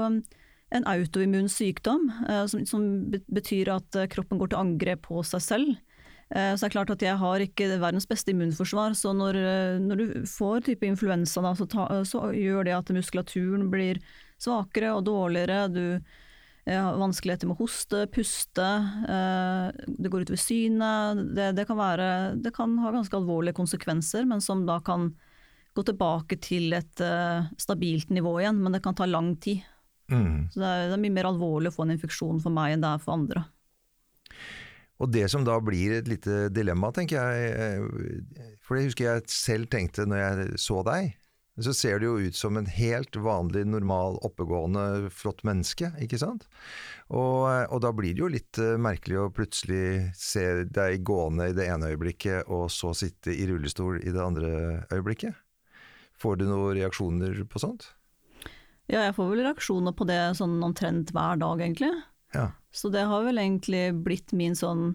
en 0.70 0.86
autoimmun 0.86 1.50
sykdom, 1.50 2.06
eh, 2.28 2.46
som, 2.46 2.62
som 2.70 2.86
betyr 3.10 3.74
at 3.74 4.04
kroppen 4.14 4.38
går 4.38 4.54
til 4.54 4.62
angrep 4.62 5.08
på 5.10 5.26
seg 5.26 5.48
selv. 5.50 5.78
Eh, 6.30 6.54
så 6.54 6.62
det 6.62 6.68
er 6.68 6.76
klart 6.76 6.92
at 6.94 7.02
jeg 7.02 7.18
har 7.18 7.42
ikke 7.42 7.68
verdens 7.82 8.06
beste 8.06 8.30
immunforsvar, 8.30 8.94
så 8.94 9.12
når, 9.16 9.38
eh, 9.40 9.78
når 9.82 9.98
du 9.98 10.26
får 10.30 10.66
type 10.68 10.86
influensa, 10.86 11.42
da, 11.42 11.54
så, 11.58 11.66
ta, 11.66 11.86
så, 12.06 12.28
gjør 12.36 12.68
det 12.68 12.76
at 12.76 12.92
muskulaturen 12.94 13.66
blir 13.72 13.98
svakere 14.40 14.92
og 14.94 15.04
dårligere. 15.08 15.64
Du 15.74 15.84
har 16.70 17.00
vanskeligheter 17.00 17.50
med 17.50 17.58
å 17.58 17.64
hoste, 17.64 18.04
puste, 18.14 18.68
eh, 19.10 19.90
det 19.90 20.12
går 20.12 20.28
utover 20.28 20.38
synet. 20.38 21.24
Det, 21.34 21.50
det, 21.58 21.66
kan 21.66 21.80
være, 21.80 22.08
det 22.38 22.54
kan 22.54 22.78
ha 22.78 22.94
ganske 22.94 23.18
alvorlige 23.18 23.58
konsekvenser, 23.58 24.28
men 24.28 24.44
som 24.44 24.62
da 24.68 24.78
kan 24.86 25.10
gå 25.74 25.82
tilbake 25.86 26.38
til 26.42 26.72
et 26.74 26.98
stabilt 27.58 28.10
nivå 28.10 28.40
igjen. 28.40 28.58
Men 28.58 28.74
det 28.74 28.82
kan 28.82 28.94
ta 28.94 29.06
lang 29.06 29.36
tid. 29.38 29.62
Mm. 30.10 30.50
Så 30.50 30.58
det 30.62 30.66
er, 30.66 30.88
det 30.90 30.96
er 30.96 31.02
mye 31.02 31.14
mer 31.14 31.28
alvorlig 31.30 31.70
å 31.70 31.76
få 31.76 31.86
en 31.86 31.94
infeksjon 31.94 32.42
for 32.42 32.54
meg 32.54 32.74
enn 32.74 32.82
det 32.82 32.90
er 32.90 33.02
for 33.02 33.14
andre. 33.14 33.44
Og 35.00 35.08
det 35.12 35.26
som 35.32 35.46
da 35.46 35.56
blir 35.64 35.96
et 35.96 36.10
lite 36.10 36.50
dilemma, 36.52 36.92
tenker 36.92 37.16
jeg, 37.16 37.54
eh, 37.56 38.58
for 38.60 38.76
det 38.76 38.90
husker 38.90 39.06
jeg 39.06 39.32
selv 39.32 39.70
tenkte 39.72 40.04
når 40.08 40.20
jeg 40.20 40.60
så 40.60 40.82
deg, 40.86 41.14
så 41.60 41.72
ser 41.76 42.00
du 42.00 42.06
jo 42.06 42.28
ut 42.28 42.36
som 42.36 42.56
en 42.56 42.68
helt 42.70 43.16
vanlig, 43.20 43.66
normal, 43.68 44.16
oppegående, 44.24 45.10
flott 45.12 45.42
menneske, 45.44 45.90
ikke 46.00 46.20
sant? 46.20 46.46
Og, 47.08 47.48
og, 47.66 47.78
da 47.84 47.90
blir 47.96 48.14
det 48.14 48.22
jo 48.22 48.30
litt 48.32 48.60
uh, 48.62 48.78
merkelig 48.80 49.18
å 49.20 49.30
plutselig 49.34 50.12
se 50.16 50.64
deg 50.70 51.04
gående 51.06 51.50
i 51.50 51.56
det 51.56 51.66
ene 51.68 51.90
øyeblikket, 51.92 52.48
og 52.48 52.68
så 52.72 52.94
sitte 52.96 53.34
i 53.34 53.48
rullestol 53.50 53.98
i 54.00 54.12
det 54.14 54.22
andre 54.24 54.52
øyeblikket. 54.94 55.36
Får 56.20 56.40
du 56.40 56.46
noen 56.48 56.76
reaksjoner 56.78 57.42
på 57.50 57.62
sånt? 57.62 57.90
Ja, 58.90 59.04
jeg 59.06 59.14
får 59.16 59.28
vel 59.32 59.44
reaksjoner 59.44 59.94
på 59.96 60.06
det 60.08 60.20
sånn 60.38 60.58
omtrent 60.66 61.12
hver 61.14 61.38
dag, 61.40 61.60
egentlig. 61.62 61.92
Ja. 62.34 62.50
Så 62.70 62.90
det 62.94 63.06
har 63.10 63.24
vel 63.26 63.40
egentlig 63.42 63.90
blitt 64.04 64.34
min 64.36 64.56
sånn 64.58 64.94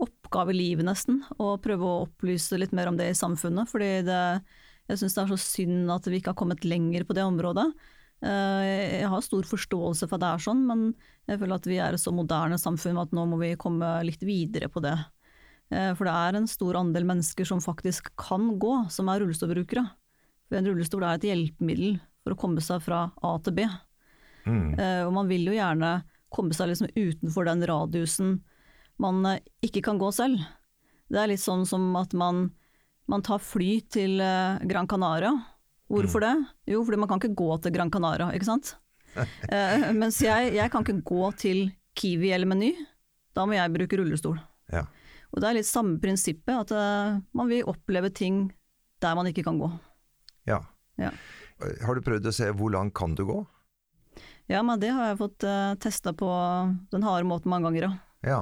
oppgave 0.00 0.54
i 0.54 0.56
livet, 0.56 0.86
nesten, 0.88 1.20
å 1.36 1.58
prøve 1.60 1.84
å 1.84 2.02
opplyse 2.06 2.56
litt 2.56 2.72
mer 2.76 2.88
om 2.88 2.96
det 2.96 3.10
i 3.10 3.16
samfunnet. 3.18 3.68
Fordi 3.68 3.90
det, 4.06 4.20
jeg 4.88 5.02
syns 5.02 5.16
det 5.16 5.24
er 5.24 5.32
så 5.34 5.40
synd 5.42 5.92
at 5.92 6.08
vi 6.08 6.20
ikke 6.20 6.32
har 6.32 6.40
kommet 6.40 6.64
lenger 6.64 7.04
på 7.04 7.16
det 7.16 7.26
området. 7.26 7.66
Eh, 8.20 9.00
jeg 9.00 9.08
har 9.12 9.24
stor 9.24 9.46
forståelse 9.48 10.08
for 10.08 10.18
at 10.18 10.24
det 10.24 10.30
er 10.30 10.44
sånn, 10.44 10.64
men 10.68 10.90
jeg 11.28 11.40
føler 11.40 11.60
at 11.60 11.68
vi 11.68 11.80
er 11.80 11.96
et 11.96 12.02
så 12.02 12.12
moderne 12.14 12.58
samfunn 12.60 13.00
at 13.00 13.12
nå 13.16 13.24
må 13.28 13.40
vi 13.40 13.54
komme 13.60 13.92
litt 14.06 14.24
videre 14.24 14.70
på 14.72 14.82
det. 14.84 14.96
Eh, 15.70 15.92
for 15.96 16.08
det 16.08 16.14
er 16.16 16.38
en 16.38 16.48
stor 16.50 16.80
andel 16.80 17.06
mennesker 17.08 17.48
som 17.48 17.62
faktisk 17.64 18.12
kan 18.20 18.54
gå, 18.60 18.74
som 18.92 19.10
er 19.12 19.22
rullestolbrukere. 19.22 19.84
For 20.48 20.58
en 20.58 20.70
rullestol 20.70 21.06
er 21.06 21.18
et 21.18 21.28
hjelpemiddel 21.30 22.00
for 22.24 22.34
å 22.34 22.40
komme 22.40 22.64
seg 22.64 22.82
fra 22.84 23.06
A 23.24 23.36
til 23.44 23.56
B. 23.60 23.68
Mm. 24.48 24.72
Eh, 24.74 25.02
og 25.06 25.14
man 25.14 25.30
vil 25.30 25.46
jo 25.48 25.56
gjerne 25.56 26.00
komme 26.32 26.54
seg 26.56 26.70
liksom 26.70 26.90
utenfor 26.94 27.48
den 27.48 27.66
radiusen 27.68 28.38
man 29.00 29.24
eh, 29.26 29.40
ikke 29.66 29.82
kan 29.88 30.00
gå 30.00 30.10
selv. 30.14 30.42
Det 31.10 31.18
er 31.18 31.32
litt 31.32 31.42
sånn 31.42 31.64
som 31.66 31.88
at 31.98 32.14
man, 32.16 32.50
man 33.10 33.24
tar 33.26 33.42
fly 33.42 33.80
til 33.90 34.20
eh, 34.22 34.60
Gran 34.70 34.88
Canaria. 34.90 35.32
Hvorfor 35.90 36.22
mm. 36.22 36.26
det? 36.26 36.74
Jo, 36.74 36.84
fordi 36.86 37.00
man 37.02 37.10
kan 37.10 37.20
ikke 37.22 37.38
gå 37.40 37.50
til 37.64 37.74
Gran 37.74 37.90
Canaria, 37.90 38.30
ikke 38.36 38.46
sant. 38.46 38.76
uh, 39.16 39.90
mens 40.00 40.20
jeg, 40.22 40.52
jeg, 40.54 40.70
kan 40.70 40.86
ikke 40.86 41.00
gå 41.02 41.32
til 41.40 41.64
Kiwi 41.98 42.30
eller 42.36 42.46
Meny. 42.46 42.70
Da 43.34 43.42
må 43.46 43.56
jeg 43.56 43.74
bruke 43.74 43.98
rullestol. 43.98 44.38
Ja. 44.70 44.84
Og 45.34 45.42
det 45.42 45.48
er 45.48 45.58
litt 45.58 45.66
samme 45.66 45.98
prinsippet, 46.02 46.54
at 46.54 46.70
uh, 46.74 47.18
man 47.34 47.50
vil 47.50 47.66
oppleve 47.70 48.12
ting 48.14 48.44
der 49.02 49.16
man 49.18 49.26
ikke 49.30 49.42
kan 49.48 49.58
gå. 49.58 49.70
Ja. 50.46 50.60
ja. 51.00 51.10
Har 51.82 51.98
du 51.98 52.04
prøvd 52.06 52.30
å 52.30 52.34
se 52.34 52.52
hvor 52.54 52.70
langt 52.74 52.94
kan 52.94 53.16
du 53.18 53.24
gå? 53.26 53.40
Ja, 54.50 54.62
men 54.66 54.80
det 54.82 54.90
har 54.94 55.12
jeg 55.12 55.20
fått 55.20 55.46
uh, 55.46 55.50
eh, 55.70 55.76
testa 55.82 56.12
på 56.16 56.28
den 56.90 57.04
harde 57.06 57.28
måten 57.28 57.52
mange 57.52 57.68
ganger, 57.68 58.00
ja. 58.26 58.40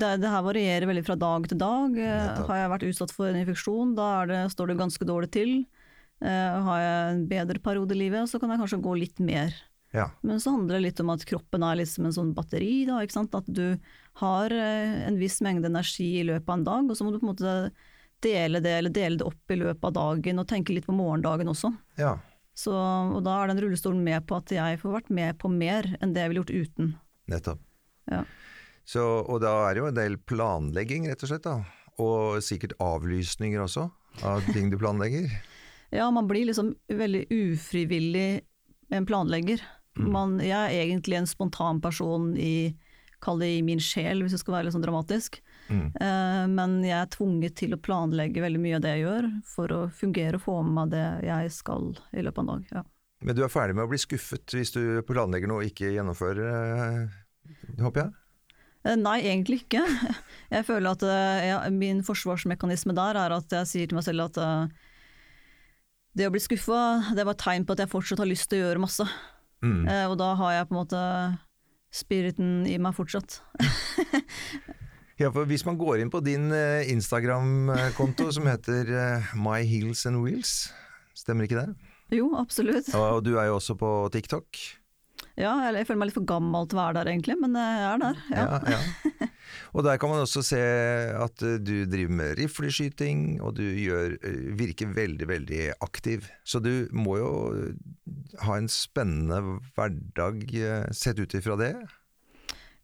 Det, 0.00 0.14
det, 0.22 0.30
her 0.32 0.44
varierer 0.46 0.88
veldig 0.88 1.02
fra 1.04 1.16
dag 1.20 1.44
til 1.50 1.58
dag. 1.60 1.96
Uh, 1.98 2.46
har 2.48 2.60
jeg 2.62 2.70
vært 2.72 2.86
utsatt 2.88 3.12
for 3.12 3.28
en 3.28 3.40
infeksjon, 3.42 3.92
da 3.98 4.08
det, 4.30 4.38
står 4.54 4.70
det 4.70 4.78
ganske 4.80 5.08
dårlig 5.08 5.28
til. 5.36 5.52
Uh, 6.24 6.56
har 6.64 6.80
jeg 6.80 7.10
en 7.10 7.26
bedre 7.28 7.60
periode 7.60 7.96
i 7.96 8.00
livet, 8.06 8.30
så 8.30 8.40
kan 8.40 8.54
jeg 8.54 8.62
kanskje 8.62 8.80
gå 8.86 8.96
litt 9.02 9.20
mer. 9.20 9.52
Ja. 9.92 10.06
Men 10.24 10.40
så 10.40 10.54
handler 10.54 10.78
det 10.78 10.86
litt 10.86 11.02
om 11.02 11.12
at 11.12 11.26
kroppen 11.28 11.66
er 11.66 11.80
liksom 11.82 12.08
en 12.08 12.16
sånn 12.16 12.32
batteri. 12.32 12.86
Da, 12.88 13.02
at 13.02 13.50
du 13.50 13.64
har 14.22 14.54
en 14.54 15.16
viss 15.20 15.40
mengde 15.44 15.68
energi 15.68 16.12
i 16.22 16.26
løpet 16.28 16.48
av 16.48 16.56
en 16.56 16.68
dag, 16.68 16.92
og 16.92 16.96
så 16.96 17.04
må 17.04 17.12
du 17.12 17.18
på 17.20 17.26
en 17.26 17.32
måte 17.34 17.54
dele 18.24 18.60
det, 18.62 18.72
eller 18.78 18.94
dele 18.94 19.20
det 19.20 19.26
opp 19.26 19.52
i 19.52 19.58
løpet 19.58 19.84
av 19.90 19.96
dagen, 19.96 20.40
og 20.40 20.48
tenke 20.48 20.74
litt 20.76 20.86
på 20.88 20.96
morgendagen 20.96 21.50
også. 21.50 21.72
Ja. 22.00 22.16
Så, 22.60 22.74
og 22.74 23.22
da 23.24 23.38
er 23.40 23.50
den 23.50 23.62
rullestolen 23.64 24.02
med 24.04 24.26
på 24.28 24.36
at 24.40 24.52
jeg 24.52 24.80
får 24.82 24.96
vært 24.98 25.10
med 25.16 25.38
på 25.40 25.48
mer 25.52 25.88
enn 26.00 26.12
det 26.12 26.24
jeg 26.24 26.32
ville 26.32 26.42
gjort 26.42 26.68
uten. 26.68 26.92
Nettopp. 27.30 27.62
Ja. 28.10 28.24
Så, 28.88 29.04
og 29.22 29.40
da 29.44 29.54
er 29.68 29.76
det 29.76 29.84
jo 29.84 29.88
en 29.88 29.96
del 29.96 30.18
planlegging, 30.28 31.06
rett 31.08 31.24
og 31.24 31.30
slett. 31.30 31.46
da. 31.46 31.62
Og 32.00 32.40
sikkert 32.44 32.76
avlysninger 32.82 33.62
også, 33.62 33.86
av 34.26 34.44
ting 34.52 34.70
du 34.72 34.76
planlegger. 34.80 35.30
ja, 35.98 36.08
man 36.12 36.28
blir 36.28 36.48
liksom 36.48 36.74
veldig 36.88 37.26
ufrivillig 37.30 38.42
en 38.90 39.06
planlegger. 39.06 39.62
Mm. 39.98 40.10
Man, 40.12 40.38
jeg 40.42 40.58
er 40.58 40.84
egentlig 40.84 41.20
en 41.20 41.30
spontan 41.30 41.80
person 41.82 42.32
i 42.36 42.76
Kall 43.20 43.36
det 43.42 43.50
i 43.52 43.60
min 43.60 43.80
sjel, 43.84 44.22
hvis 44.24 44.32
det 44.32 44.38
skal 44.40 44.54
være 44.54 44.66
litt 44.66 44.72
sånn 44.72 44.84
dramatisk. 44.84 45.42
Mm. 45.70 45.90
Eh, 45.94 46.44
men 46.50 46.78
jeg 46.82 46.96
er 46.98 47.10
tvunget 47.14 47.56
til 47.60 47.74
å 47.74 47.80
planlegge 47.80 48.42
veldig 48.42 48.60
mye 48.62 48.78
av 48.78 48.84
det 48.84 48.94
jeg 48.96 49.04
gjør, 49.04 49.28
for 49.46 49.74
å 49.74 49.80
fungere 49.94 50.40
og 50.40 50.44
få 50.44 50.56
med 50.66 50.76
meg 50.78 50.94
det 50.96 51.04
jeg 51.28 51.52
skal 51.54 51.92
i 52.10 52.24
løpet 52.26 52.40
av 52.40 52.44
en 52.44 52.50
dag. 52.50 52.72
Ja. 52.80 52.84
Men 53.20 53.36
du 53.36 53.44
er 53.44 53.52
ferdig 53.52 53.76
med 53.76 53.84
å 53.84 53.90
bli 53.90 54.00
skuffet 54.00 54.56
hvis 54.56 54.74
du 54.74 54.82
planlegger 55.06 55.50
noe 55.50 55.62
og 55.62 55.70
ikke 55.70 55.92
gjennomfører, 55.94 56.50
eh, 56.50 57.80
håper 57.84 58.02
jeg? 58.02 58.14
Eh, 58.88 58.96
nei, 58.98 59.18
egentlig 59.28 59.62
ikke. 59.66 59.84
Jeg 60.56 60.66
føler 60.66 60.96
at 60.96 61.02
ja, 61.46 61.58
min 61.70 62.00
forsvarsmekanisme 62.02 62.94
der 62.96 63.18
er 63.20 63.34
at 63.36 63.52
jeg 63.54 63.68
sier 63.70 63.90
til 63.90 63.94
meg 64.00 64.02
selv 64.02 64.24
at 64.24 64.38
det 66.18 66.26
å 66.26 66.32
bli 66.34 66.40
skuffa, 66.42 67.12
det 67.14 67.22
var 67.22 67.36
et 67.36 67.44
tegn 67.44 67.66
på 67.68 67.76
at 67.76 67.84
jeg 67.84 67.92
fortsatt 67.92 68.18
har 68.18 68.26
lyst 68.26 68.48
til 68.50 68.58
å 68.58 68.64
gjøre 68.64 68.82
masse. 68.82 69.06
Mm. 69.62 69.84
Og 70.10 70.16
da 70.18 70.32
har 70.40 70.56
jeg 70.56 70.66
på 70.66 70.74
en 70.74 70.80
måte 70.80 71.02
spiriten 71.94 72.50
i 72.66 72.74
meg 72.82 72.96
fortsatt. 72.98 73.38
Ja, 75.20 75.28
for 75.28 75.44
Hvis 75.44 75.66
man 75.68 75.76
går 75.76 76.00
inn 76.00 76.08
på 76.08 76.22
din 76.24 76.48
eh, 76.48 76.88
Instagram-konto 76.88 78.30
som 78.32 78.46
heter 78.48 78.88
eh, 78.88 79.32
My 79.36 79.60
Heels 79.68 80.06
and 80.08 80.22
Wheels, 80.24 80.70
stemmer 81.12 81.44
ikke 81.44 81.60
det? 81.60 81.90
Jo, 82.16 82.30
absolutt. 82.40 82.88
Og 82.96 83.20
du 83.26 83.34
er 83.36 83.50
jo 83.50 83.58
også 83.58 83.76
på 83.76 83.90
TikTok? 84.14 84.56
Ja, 85.36 85.52
jeg 85.68 85.84
føler 85.84 86.00
meg 86.00 86.08
litt 86.08 86.16
for 86.16 86.24
gammel 86.24 86.64
til 86.70 86.80
å 86.80 86.86
være 86.86 86.96
der 87.02 87.12
egentlig, 87.12 87.36
men 87.42 87.52
jeg 87.60 87.84
er 87.90 88.00
der. 88.00 88.24
Ja. 88.32 88.46
Ja, 88.48 88.78
ja. 88.78 89.28
Og 89.76 89.84
der 89.84 90.00
kan 90.00 90.08
man 90.10 90.24
også 90.24 90.40
se 90.46 90.64
at 91.20 91.44
eh, 91.44 91.60
du 91.60 91.84
driver 91.84 92.16
med 92.22 92.40
rifleskyting, 92.40 93.42
og 93.44 93.58
du 93.60 93.66
gjør, 93.68 94.16
virker 94.56 94.96
veldig, 94.96 95.28
veldig 95.28 95.62
aktiv. 95.84 96.32
Så 96.48 96.64
du 96.64 96.88
må 96.96 97.20
jo 97.20 97.30
ha 98.48 98.56
en 98.56 98.72
spennende 98.72 99.60
hverdag 99.76 100.48
sett 100.96 101.20
ut 101.20 101.36
ifra 101.36 101.60
det? 101.60 101.74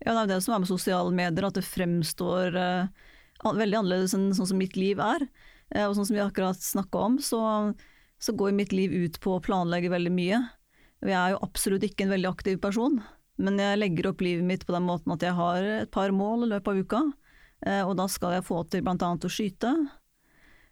Ja, 0.07 0.13
det 0.15 0.21
er 0.23 0.37
det 0.37 0.43
som 0.45 0.55
er 0.55 0.63
med 0.63 0.71
sosiale 0.71 1.11
medier, 1.11 1.49
at 1.49 1.57
det 1.59 1.67
fremstår 1.67 2.55
uh, 2.55 2.87
veldig 3.43 3.81
annerledes 3.81 4.15
enn 4.15 4.29
sånn 4.39 4.53
som 4.53 4.61
mitt 4.61 4.79
liv 4.79 5.03
er. 5.03 5.27
Uh, 5.75 5.89
og 5.89 5.97
sånn 5.99 6.07
som 6.07 6.15
vi 6.15 6.23
akkurat 6.23 6.63
snakka 6.63 7.03
om, 7.09 7.17
så, 7.19 7.41
så, 8.23 8.35
går 8.39 8.55
mitt 8.55 8.71
liv 8.71 8.95
ut 8.95 9.19
på 9.25 9.35
å 9.35 9.43
planlegge 9.43 9.91
veldig 9.91 10.15
mye. 10.15 10.41
Jeg 11.03 11.19
er 11.19 11.35
jo 11.35 11.43
absolutt 11.43 11.89
ikke 11.89 12.07
en 12.07 12.15
veldig 12.15 12.31
aktiv 12.31 12.63
person, 12.63 13.01
men 13.43 13.59
jeg 13.59 13.83
legger 13.83 14.13
opp 14.13 14.23
livet 14.23 14.47
mitt 14.47 14.63
på 14.69 14.77
den 14.77 14.87
måten 14.87 15.13
at 15.13 15.27
jeg 15.27 15.35
har 15.37 15.67
et 15.83 15.91
par 15.93 16.15
mål 16.15 16.47
i 16.47 16.53
løpet 16.55 16.71
av 16.71 16.83
uka. 16.87 17.05
Uh, 17.67 17.83
og 17.83 17.97
da 17.99 18.07
skal 18.07 18.37
jeg 18.37 18.47
få 18.47 18.63
til 18.71 18.87
bl.a. 18.87 19.11
å 19.11 19.33
skyte. 19.33 19.75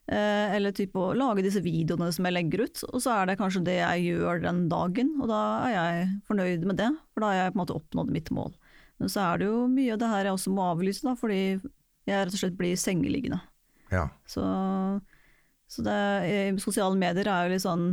Eller 0.04 0.74
typ 0.76 0.98
å 1.00 1.14
lage 1.16 1.40
disse 1.46 1.62
videoene 1.64 2.10
som 2.12 2.26
jeg 2.28 2.34
legger 2.36 2.66
ut, 2.66 2.82
og 2.90 3.00
så 3.00 3.14
er 3.14 3.30
det 3.30 3.38
kanskje 3.40 3.62
det 3.64 3.78
jeg 3.78 4.02
gjør 4.10 4.42
den 4.42 4.58
dagen, 4.68 5.14
og 5.16 5.30
da 5.30 5.38
er 5.64 5.72
jeg 5.72 6.02
fornøyd 6.28 6.66
med 6.68 6.76
det, 6.76 6.90
for 7.14 7.24
da 7.24 7.30
har 7.30 7.38
jeg 7.38 7.54
på 7.54 7.56
en 7.56 7.62
måte 7.62 7.76
oppnådd 7.78 8.12
mitt 8.12 8.28
mål. 8.36 8.52
Men 9.02 9.10
så 9.10 9.24
er 9.26 9.40
det 9.40 9.48
jo 9.50 9.64
mye 9.70 9.94
av 9.94 10.00
det 10.00 10.10
her 10.12 10.28
jeg 10.28 10.36
også 10.36 10.54
må 10.54 10.68
avlyse, 10.70 11.04
da, 11.06 11.14
fordi 11.18 11.40
jeg 12.04 12.14
rett 12.14 12.36
og 12.36 12.40
slett 12.40 12.58
blir 12.58 12.78
sengeliggende. 12.78 13.40
Ja. 13.92 14.08
Så, 14.28 14.44
så 15.70 15.84
det, 15.86 15.96
sosiale 16.62 16.98
medier 16.98 17.30
er 17.30 17.46
jo 17.46 17.54
litt 17.54 17.64
sånn, 17.64 17.88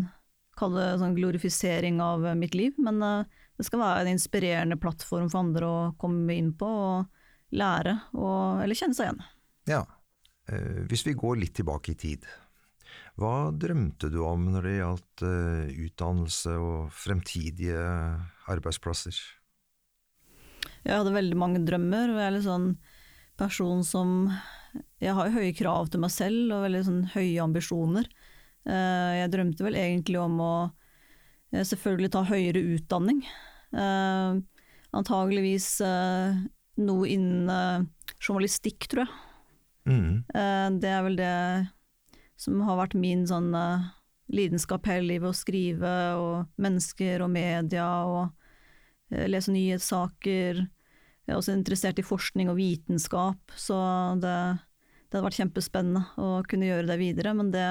kall 0.59 0.75
det 0.77 0.89
sånn 1.01 1.15
glorifisering 1.17 2.01
av 2.03 2.25
mitt 2.37 2.57
liv, 2.57 2.75
men 2.81 3.01
uh, 3.01 3.23
det 3.57 3.65
skal 3.67 3.81
være 3.81 4.05
en 4.05 4.13
inspirerende 4.15 4.77
plattform 4.81 5.29
for 5.31 5.41
andre 5.43 5.67
å 5.69 5.81
komme 6.01 6.37
inn 6.37 6.51
på 6.57 6.69
og 6.69 7.57
lære, 7.57 7.97
og, 8.17 8.61
eller 8.63 8.77
kjenne 8.77 8.97
seg 8.97 9.09
igjen. 9.09 9.25
ja. 9.71 9.83
Eh, 10.49 10.79
hvis 10.89 11.03
vi 11.05 11.13
går 11.15 11.37
litt 11.37 11.53
tilbake 11.59 11.93
i 11.93 11.99
tid, 11.99 12.25
hva 13.21 13.51
drømte 13.53 14.09
du 14.11 14.17
om 14.25 14.47
når 14.51 14.65
det 14.65 14.73
gjaldt 14.79 15.23
eh, 15.27 15.83
utdannelse 15.85 16.55
og 16.57 16.89
fremtidige 16.95 17.83
arbeidsplasser? 18.51 19.19
Jeg 20.85 20.97
hadde 20.97 21.13
veldig 21.13 21.37
mange 21.37 21.61
drømmer, 21.65 22.11
og 22.11 22.19
jeg 22.19 22.27
er 22.27 22.35
litt 22.35 22.47
sånn 22.47 22.71
person 23.39 23.83
som 23.85 24.31
Jeg 25.01 25.15
har 25.17 25.33
høye 25.33 25.53
krav 25.57 25.89
til 25.91 25.99
meg 26.03 26.13
selv 26.13 26.53
og 26.55 26.65
veldig 26.65 26.83
sånn 26.87 27.01
høye 27.11 27.41
ambisjoner. 27.43 28.05
Eh, 28.69 29.11
jeg 29.17 29.31
drømte 29.33 29.65
vel 29.65 29.77
egentlig 29.79 30.19
om 30.21 30.37
å 30.43 30.53
eh, 31.51 31.65
selvfølgelig 31.65 32.11
ta 32.13 32.21
høyere 32.29 32.61
utdanning. 32.77 33.23
Eh, 33.73 34.37
antageligvis 34.91 35.67
noe 36.81 37.07
innen 37.07 37.87
journalistikk, 38.19 38.87
tror 38.91 39.05
jeg. 39.05 39.19
Mm. 39.87 40.79
Det 40.83 40.89
er 40.91 41.03
vel 41.05 41.15
det 41.17 41.35
som 42.39 42.59
har 42.67 42.79
vært 42.81 42.97
min 42.99 43.23
sånn 43.29 43.53
lidenskap 44.31 44.89
hele 44.91 45.13
livet, 45.13 45.31
å 45.31 45.37
skrive 45.37 45.93
og 46.19 46.61
mennesker 46.61 47.23
og 47.23 47.31
media 47.31 47.87
og 48.03 48.40
lese 49.11 49.51
nyhetssaker 49.53 50.61
jeg 51.31 51.35
er 51.35 51.39
også 51.39 51.53
interessert 51.55 51.99
i 52.01 52.05
forskning 52.05 52.49
og 52.51 52.57
vitenskap, 52.57 53.53
så 53.55 53.77
det, 54.19 54.35
det 55.07 55.15
hadde 55.15 55.27
vært 55.27 55.37
kjempespennende 55.37 56.01
å 56.19 56.41
kunne 56.49 56.67
gjøre 56.67 56.89
det 56.89 56.97
videre. 56.99 57.31
Men 57.37 57.53
det 57.53 57.67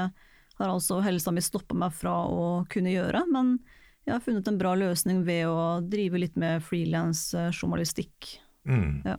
har 0.61 0.71
altså 0.71 1.01
helsa 1.05 1.35
mi 1.35 1.43
stoppa 1.45 1.77
meg 1.77 1.93
fra 1.97 2.15
å 2.31 2.63
kunne 2.71 2.95
gjøre. 2.95 3.25
Men 3.33 3.59
jeg 4.07 4.15
har 4.15 4.25
funnet 4.25 4.49
en 4.49 4.61
bra 4.61 4.73
løsning 4.79 5.25
ved 5.27 5.45
å 5.51 5.83
drive 5.85 6.23
litt 6.23 6.41
med 6.41 6.65
frilansjournalistikk. 6.65 8.37
Mm. 8.65 9.03
Ja. 9.09 9.19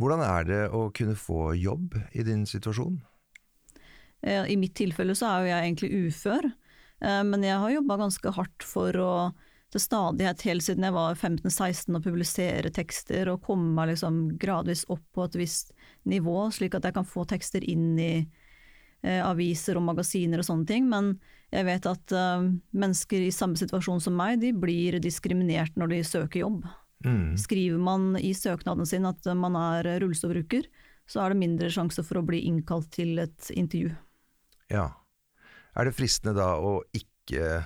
Hvordan 0.00 0.22
er 0.24 0.48
det 0.48 0.62
å 0.72 0.86
kunne 0.94 1.18
få 1.18 1.52
jobb 1.58 1.98
i 2.16 2.24
din 2.24 2.46
situasjon? 2.48 3.00
Eh, 4.22 4.46
I 4.48 4.56
mitt 4.56 4.78
tilfelle 4.78 5.16
så 5.18 5.28
er 5.28 5.42
jo 5.42 5.52
jeg 5.52 5.66
egentlig 5.66 5.92
ufør, 6.06 6.52
eh, 7.02 7.22
men 7.26 7.44
jeg 7.44 7.58
har 7.58 7.74
jobba 7.74 8.04
ganske 8.06 8.38
hardt 8.38 8.64
for 8.64 8.96
å 9.02 9.12
til 9.72 9.80
stadighet 9.80 10.44
helt 10.44 10.64
siden 10.66 10.84
jeg 10.84 10.94
var 10.94 11.16
15-16 11.16 11.96
å 11.96 12.02
publisere 12.04 12.72
tekster 12.74 13.30
og 13.32 13.44
komme 13.46 13.72
meg 13.76 13.94
liksom 13.94 14.22
gradvis 14.40 14.84
opp 14.92 15.04
på 15.16 15.24
et 15.24 15.38
visst 15.40 15.72
nivå, 16.08 16.50
slik 16.52 16.76
at 16.76 16.88
jeg 16.88 16.96
kan 16.98 17.08
få 17.08 17.24
tekster 17.28 17.64
inn 17.64 17.94
i 17.96 18.12
eh, 18.20 19.22
aviser 19.24 19.80
og 19.80 19.86
magasiner 19.88 20.42
og 20.42 20.48
sånne 20.48 20.68
ting. 20.68 20.90
Men 20.92 21.14
jeg 21.52 21.68
vet 21.70 21.88
at 21.88 22.16
eh, 22.16 22.46
mennesker 22.76 23.24
i 23.24 23.32
samme 23.32 23.56
situasjon 23.60 24.04
som 24.04 24.16
meg, 24.18 24.42
de 24.44 24.52
blir 24.52 25.00
diskriminert 25.00 25.78
når 25.80 25.94
de 25.94 26.04
søker 26.04 26.44
jobb. 26.44 26.68
Mm. 27.02 27.34
Skriver 27.40 27.80
man 27.82 28.12
i 28.20 28.34
søknaden 28.36 28.86
sin 28.86 29.08
at 29.08 29.26
man 29.34 29.56
er 29.58 29.88
rullestolbruker, 30.04 30.68
så 31.08 31.24
er 31.24 31.32
det 31.32 31.42
mindre 31.42 31.72
sjanse 31.72 32.04
for 32.06 32.20
å 32.20 32.26
bli 32.26 32.44
innkalt 32.46 32.92
til 32.94 33.16
et 33.24 33.48
intervju. 33.56 33.96
Ja. 34.72 34.90
Er 35.72 35.88
det 35.88 35.96
fristende 35.96 36.36
da 36.36 36.54
å 36.60 36.82
ikke 36.92 37.62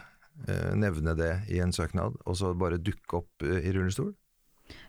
nevne 0.76 1.16
det 1.18 1.32
i 1.50 1.58
en 1.64 1.72
søknad, 1.72 2.18
og 2.24 2.36
så 2.38 2.52
bare 2.58 2.82
dukke 2.82 3.22
opp 3.22 3.46
eh, 3.46 3.64
i 3.64 3.72
rullestol? 3.74 4.12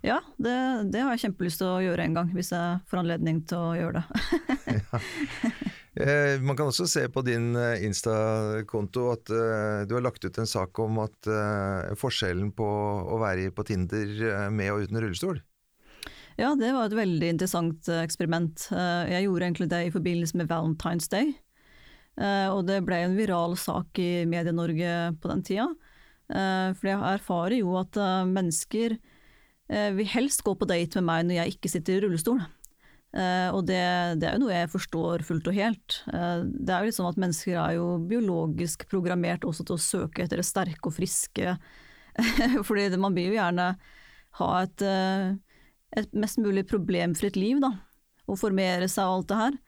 Ja, 0.01 0.21
det, 0.37 0.53
det, 0.93 1.01
har 1.01 1.13
jeg 1.13 1.27
kjempelyst 1.27 1.61
til 1.61 1.69
å 1.69 1.81
gjøre 1.83 2.05
en 2.05 2.15
gang, 2.17 2.29
hvis 2.35 2.51
jeg 2.53 2.79
får 2.89 3.01
anledning 3.01 3.41
til 3.49 3.61
å 3.61 3.73
gjøre 3.77 4.01
det. 4.01 4.37
ja. 4.77 5.01
eh, 6.03 6.35
man 6.41 6.57
kan 6.57 6.71
også 6.71 6.87
se 6.89 7.05
på 7.13 7.23
din 7.25 7.51
eh, 7.57 7.83
Insta-konto 7.87 9.07
at 9.13 9.33
eh, 9.33 9.83
du 9.89 9.97
har 9.97 10.05
lagt 10.05 10.25
ut 10.25 10.39
en 10.41 10.49
sak 10.49 10.79
om 10.83 11.01
at 11.05 11.29
eh, 11.31 11.93
forskjellen 11.99 12.53
på 12.57 12.67
å 12.67 13.19
være 13.21 13.51
på 13.55 13.67
Tinder 13.67 14.49
med 14.53 14.73
og 14.73 14.87
uten 14.87 15.01
rullestol. 15.01 15.41
Ja, 16.37 16.51
det 16.53 16.69
var 16.75 16.85
et 16.85 16.97
veldig 16.97 17.31
interessant 17.33 17.87
eksperiment. 17.89 18.67
Jeg 18.69 19.23
gjorde 19.25 19.47
egentlig 19.47 19.71
det 19.71 19.79
i 19.87 19.93
forbindelse 19.93 20.37
med 20.37 20.51
Valentine's 20.51 21.09
Day. 21.09 21.33
Eh, 22.17 22.49
og 22.49 22.65
det 22.65 22.81
ble 22.85 23.03
en 23.05 23.17
viral 23.17 23.53
sak 23.59 23.99
i 24.01 24.25
Medie-Norge 24.29 24.93
på 25.21 25.31
den 25.31 25.43
tida. 25.45 25.67
Eh, 26.27 26.73
for 26.73 26.89
jeg 26.89 26.97
erfarer 27.13 27.59
jo 27.59 27.77
at 27.79 27.99
eh, 28.01 28.25
mennesker 28.29 28.99
vil 29.67 30.07
helst 30.07 30.45
gå 30.47 30.53
på 30.55 30.63
date 30.63 31.01
med 31.01 31.03
meg 31.09 31.25
når 31.27 31.35
jeg 31.41 31.53
ikke 31.57 31.69
sitter 31.73 31.97
i 31.97 32.03
rullestol. 32.05 32.37
og 32.39 33.65
det, 33.67 33.81
det, 34.15 34.29
er 34.29 34.37
jo 34.37 34.39
noe 34.45 34.53
jeg 34.53 34.69
forstår 34.71 35.25
fullt 35.27 35.49
og 35.51 35.57
helt. 35.57 35.97
det 36.07 36.71
er 36.71 36.85
jo 36.85 36.87
litt 36.87 36.95
sånn 36.95 37.09
at 37.09 37.19
mennesker 37.19 37.57
er 37.59 37.73
jo 37.75 37.89
biologisk 37.99 38.85
programmert 38.87 39.43
også 39.43 39.65
til 39.67 39.75
å 39.75 39.83
søke 39.83 40.23
etter 40.23 40.39
det 40.39 40.47
sterke 40.47 40.87
og 40.87 40.95
friske. 40.95 41.57
Fordi 42.69 42.87
man 42.95 43.17
vil 43.17 43.33
jo 43.33 43.35
gjerne 43.41 43.67
ha 44.39 44.49
et, 44.61 44.85
et 45.99 46.15
mest 46.15 46.39
mulig 46.39 46.63
problemfritt 46.71 47.35
liv, 47.35 47.59
da. 47.59 47.73
Og 48.23 48.39
formere 48.39 48.87
seg 48.87 49.03
og 49.03 49.17
alt 49.17 49.33
det 49.33 49.41
her. 49.43 49.59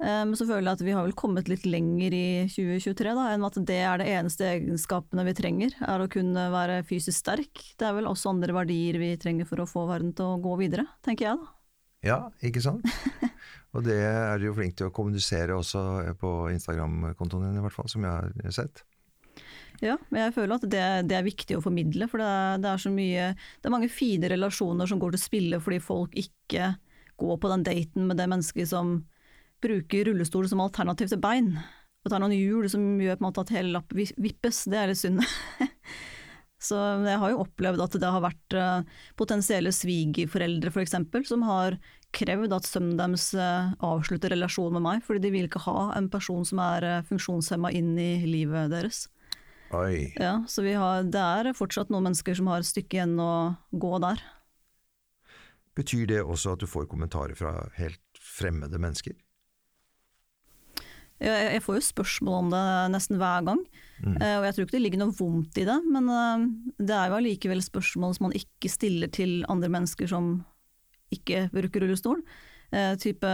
Men 0.00 0.32
så 0.34 0.46
føler 0.48 0.66
jeg 0.66 0.78
at 0.78 0.82
vi 0.82 0.94
har 0.96 1.04
vel 1.06 1.14
kommet 1.14 1.46
litt 1.46 1.66
lenger 1.68 2.14
i 2.16 2.26
2023 2.50 3.12
da, 3.14 3.26
enn 3.34 3.44
at 3.46 3.58
det 3.68 3.76
er 3.84 4.00
det 4.00 4.08
eneste 4.10 4.48
egenskapene 4.48 5.22
vi 5.28 5.34
trenger, 5.38 5.76
er 5.78 6.02
å 6.02 6.08
kunne 6.10 6.48
være 6.50 6.80
fysisk 6.88 7.20
sterk. 7.20 7.62
Det 7.78 7.86
er 7.86 7.94
vel 7.94 8.08
også 8.10 8.32
andre 8.32 8.56
verdier 8.56 8.98
vi 8.98 9.12
trenger 9.20 9.46
for 9.46 9.62
å 9.62 9.68
få 9.68 9.84
verden 9.90 10.10
til 10.18 10.32
å 10.32 10.40
gå 10.42 10.56
videre, 10.58 10.88
tenker 11.06 11.28
jeg 11.28 11.42
da. 11.42 11.52
Ja, 12.02 12.18
ikke 12.42 12.62
sant. 12.64 12.88
Og 13.76 13.84
det 13.86 14.00
er 14.04 14.40
du 14.40 14.48
jo 14.48 14.56
flink 14.56 14.74
til 14.76 14.90
å 14.90 14.94
kommunisere 14.94 15.54
også 15.56 15.82
på 16.20 16.32
Instagram-kontoen 16.52 17.46
din, 17.46 17.60
i 17.60 17.62
hvert 17.64 17.76
fall, 17.76 17.88
som 17.88 18.04
jeg 18.04 18.32
har 18.42 18.56
sett. 18.56 18.82
Ja, 19.82 19.96
men 20.10 20.26
jeg 20.26 20.34
føler 20.36 20.58
at 20.58 20.66
det, 20.70 20.82
det 21.10 21.16
er 21.18 21.26
viktig 21.26 21.56
å 21.58 21.62
formidle, 21.64 22.06
for 22.10 22.22
det 22.22 22.26
er, 22.28 22.60
det 22.62 22.68
er, 22.70 22.82
så 22.82 22.90
mye 22.92 23.30
Det 23.34 23.66
er 23.66 23.74
mange 23.74 23.90
fine 23.90 24.30
relasjoner 24.30 24.86
som 24.86 25.00
går 25.02 25.16
til 25.16 25.22
spille 25.22 25.58
fordi 25.62 25.80
folk 25.82 26.14
ikke 26.18 26.74
går 27.22 27.40
på 27.42 27.50
den 27.50 27.64
daten 27.66 28.06
med 28.06 28.20
det 28.20 28.28
mennesket 28.30 28.70
som 28.70 29.00
bruker 29.62 30.08
rullestol 30.08 30.48
som 30.50 30.62
alternativ 30.64 31.12
til 31.12 31.20
bein, 31.22 31.54
og 32.02 32.10
tar 32.10 32.22
noen 32.22 32.34
hjul 32.34 32.66
som 32.70 32.82
gjør 33.00 33.18
på 33.18 33.22
en 33.22 33.28
måte 33.28 33.44
at 33.44 33.54
hele 33.54 33.76
lapp 33.76 33.94
vippes, 33.94 34.64
det 34.70 34.80
er 34.80 34.90
litt 34.90 35.00
synd. 35.00 35.22
Så 36.62 36.78
jeg 37.02 37.18
har 37.18 37.32
jo 37.32 37.40
opplevd 37.42 37.82
at 37.82 37.96
det 37.98 38.10
har 38.14 38.22
vært 38.22 38.54
uh, 38.54 38.84
potensielle 39.18 39.72
svigerforeldre 39.74 40.70
f.eks. 40.70 40.94
som 41.26 41.42
har 41.48 41.74
krevd 42.14 42.54
at 42.54 42.68
sønnen 42.68 43.00
deres 43.00 43.32
uh, 43.34 43.72
avslutter 43.82 44.30
relasjonen 44.30 44.78
med 44.78 44.84
meg, 44.86 45.02
fordi 45.06 45.24
de 45.24 45.32
vil 45.34 45.48
ikke 45.48 45.64
ha 45.64 45.88
en 45.96 46.06
person 46.12 46.46
som 46.46 46.60
er 46.62 46.86
uh, 46.86 47.00
funksjonshemma 47.08 47.72
inn 47.74 47.96
i 47.98 48.12
livet 48.28 48.70
deres. 48.70 49.08
Oi. 49.74 50.12
Ja, 50.20 50.42
så 50.46 50.62
har, 50.68 51.02
det 51.08 51.18
er 51.18 51.50
fortsatt 51.56 51.90
noen 51.90 52.10
mennesker 52.10 52.36
som 52.38 52.50
har 52.52 52.62
et 52.62 52.68
stykke 52.68 53.00
igjen 53.00 53.16
å 53.18 53.56
gå 53.72 53.92
der. 54.04 54.22
Betyr 55.74 56.06
det 56.10 56.22
også 56.22 56.54
at 56.54 56.62
du 56.62 56.68
får 56.68 56.86
kommentarer 56.90 57.34
fra 57.34 57.56
helt 57.78 58.22
fremmede 58.22 58.78
mennesker? 58.78 59.16
Jeg, 61.22 61.62
får 61.62 61.78
jo 61.78 61.84
spørsmål 61.86 62.38
om 62.40 62.48
det 62.52 62.62
nesten 62.94 63.20
hver 63.20 63.44
gang, 63.46 63.60
mm. 64.02 64.16
Eh, 64.16 64.36
og 64.40 64.46
jeg 64.46 64.54
tror 64.54 64.66
ikke 64.66 64.76
det 64.76 64.82
ligger 64.82 65.02
noe 65.04 65.14
vondt 65.14 65.60
i 65.62 65.66
det. 65.68 65.78
Men 65.86 66.08
eh, 66.10 66.46
det 66.82 66.96
er 66.96 67.10
jo 67.10 67.18
allikevel 67.20 67.62
spørsmål 67.62 68.16
som 68.16 68.28
man 68.28 68.38
ikke 68.38 68.70
stiller 68.72 69.12
til 69.12 69.42
andre 69.52 69.70
mennesker 69.72 70.10
som 70.10 70.34
ikke 71.14 71.46
bruker 71.52 71.84
rullestol. 71.84 72.24
Eh, 72.72 72.94
type 72.96 73.28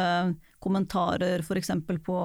kommentarer 0.59 1.45
f.eks. 1.45 1.71
på 1.87 2.19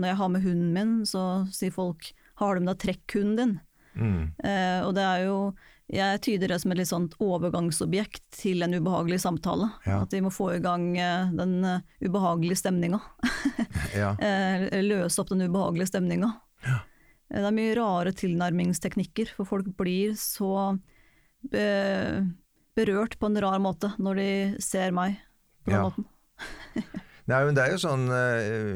når 0.00 0.08
jeg 0.08 0.20
har 0.20 0.32
med 0.32 0.46
hunden 0.46 0.72
min, 0.74 0.94
så 1.06 1.44
sier 1.52 1.74
folk 1.74 2.12
'har 2.40 2.54
du 2.54 2.64
med 2.64 2.74
deg 2.74 2.82
trekkhunden 2.86 3.36
din'? 3.38 3.60
Mm. 3.94 4.32
Eh, 4.42 4.80
og 4.82 4.94
det 4.96 5.04
er 5.04 5.24
jo 5.28 5.54
jeg 5.92 6.20
tyder 6.24 6.48
det 6.48 6.58
som 6.62 6.72
et 6.72 6.78
litt 6.80 6.88
sånt 6.88 7.14
overgangsobjekt 7.20 8.22
til 8.38 8.64
en 8.64 8.72
ubehagelig 8.72 9.20
samtale. 9.20 9.68
Ja. 9.84 10.00
At 10.06 10.14
vi 10.16 10.22
må 10.24 10.30
få 10.32 10.54
i 10.54 10.62
gang 10.64 10.94
eh, 10.96 11.32
den 11.36 11.58
eh, 11.68 11.84
ubehagelige 12.00 12.62
stemninga. 12.62 13.02
ja. 14.00 14.14
Eh, 14.16 14.80
løse 14.84 15.20
opp 15.20 15.32
den 15.34 15.44
ubehagelige 15.44 15.92
stemninga. 15.92 16.30
Ja. 16.64 16.78
Det 17.34 17.42
er 17.50 17.56
mye 17.56 17.76
rare 17.76 18.14
tilnærmingsteknikker, 18.16 19.34
for 19.36 19.48
folk 19.48 19.68
blir 19.76 20.14
så 20.16 20.76
be 21.52 21.68
berørt 22.74 23.18
på 23.20 23.28
en 23.28 23.38
rar 23.38 23.60
måte 23.62 23.92
når 24.02 24.18
de 24.18 24.28
ser 24.64 24.94
meg 24.94 25.18
på 25.62 25.74
den 25.74 25.84
måten. 25.84 26.06
Nei, 27.30 27.40
men 27.46 27.56
det 27.56 27.62
er 27.62 27.72
jo 27.72 27.78
sånn 27.80 28.02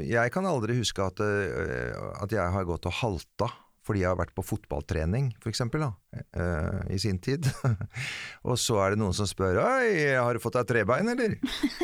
Jeg 0.06 0.30
kan 0.32 0.46
aldri 0.48 0.78
huske 0.78 1.02
at, 1.04 1.18
at 1.20 2.32
jeg 2.32 2.54
har 2.54 2.68
gått 2.68 2.86
og 2.88 2.94
halta 3.00 3.48
fordi 3.88 4.04
jeg 4.04 4.10
har 4.12 4.20
vært 4.20 4.36
på 4.36 4.44
fotballtrening, 4.44 5.32
for 5.40 5.48
eksempel, 5.50 5.86
da, 5.86 6.22
uh, 6.36 6.80
i 6.92 7.00
sin 7.00 7.18
tid. 7.24 7.48
og 8.48 8.60
så 8.60 8.78
er 8.84 8.94
det 8.94 9.00
noen 9.00 9.16
som 9.16 9.28
spør 9.28 9.62
'oi, 9.64 10.14
har 10.20 10.36
du 10.36 10.44
fått 10.44 10.60
deg 10.60 10.68
trebein, 10.68 11.08
eller?' 11.16 11.38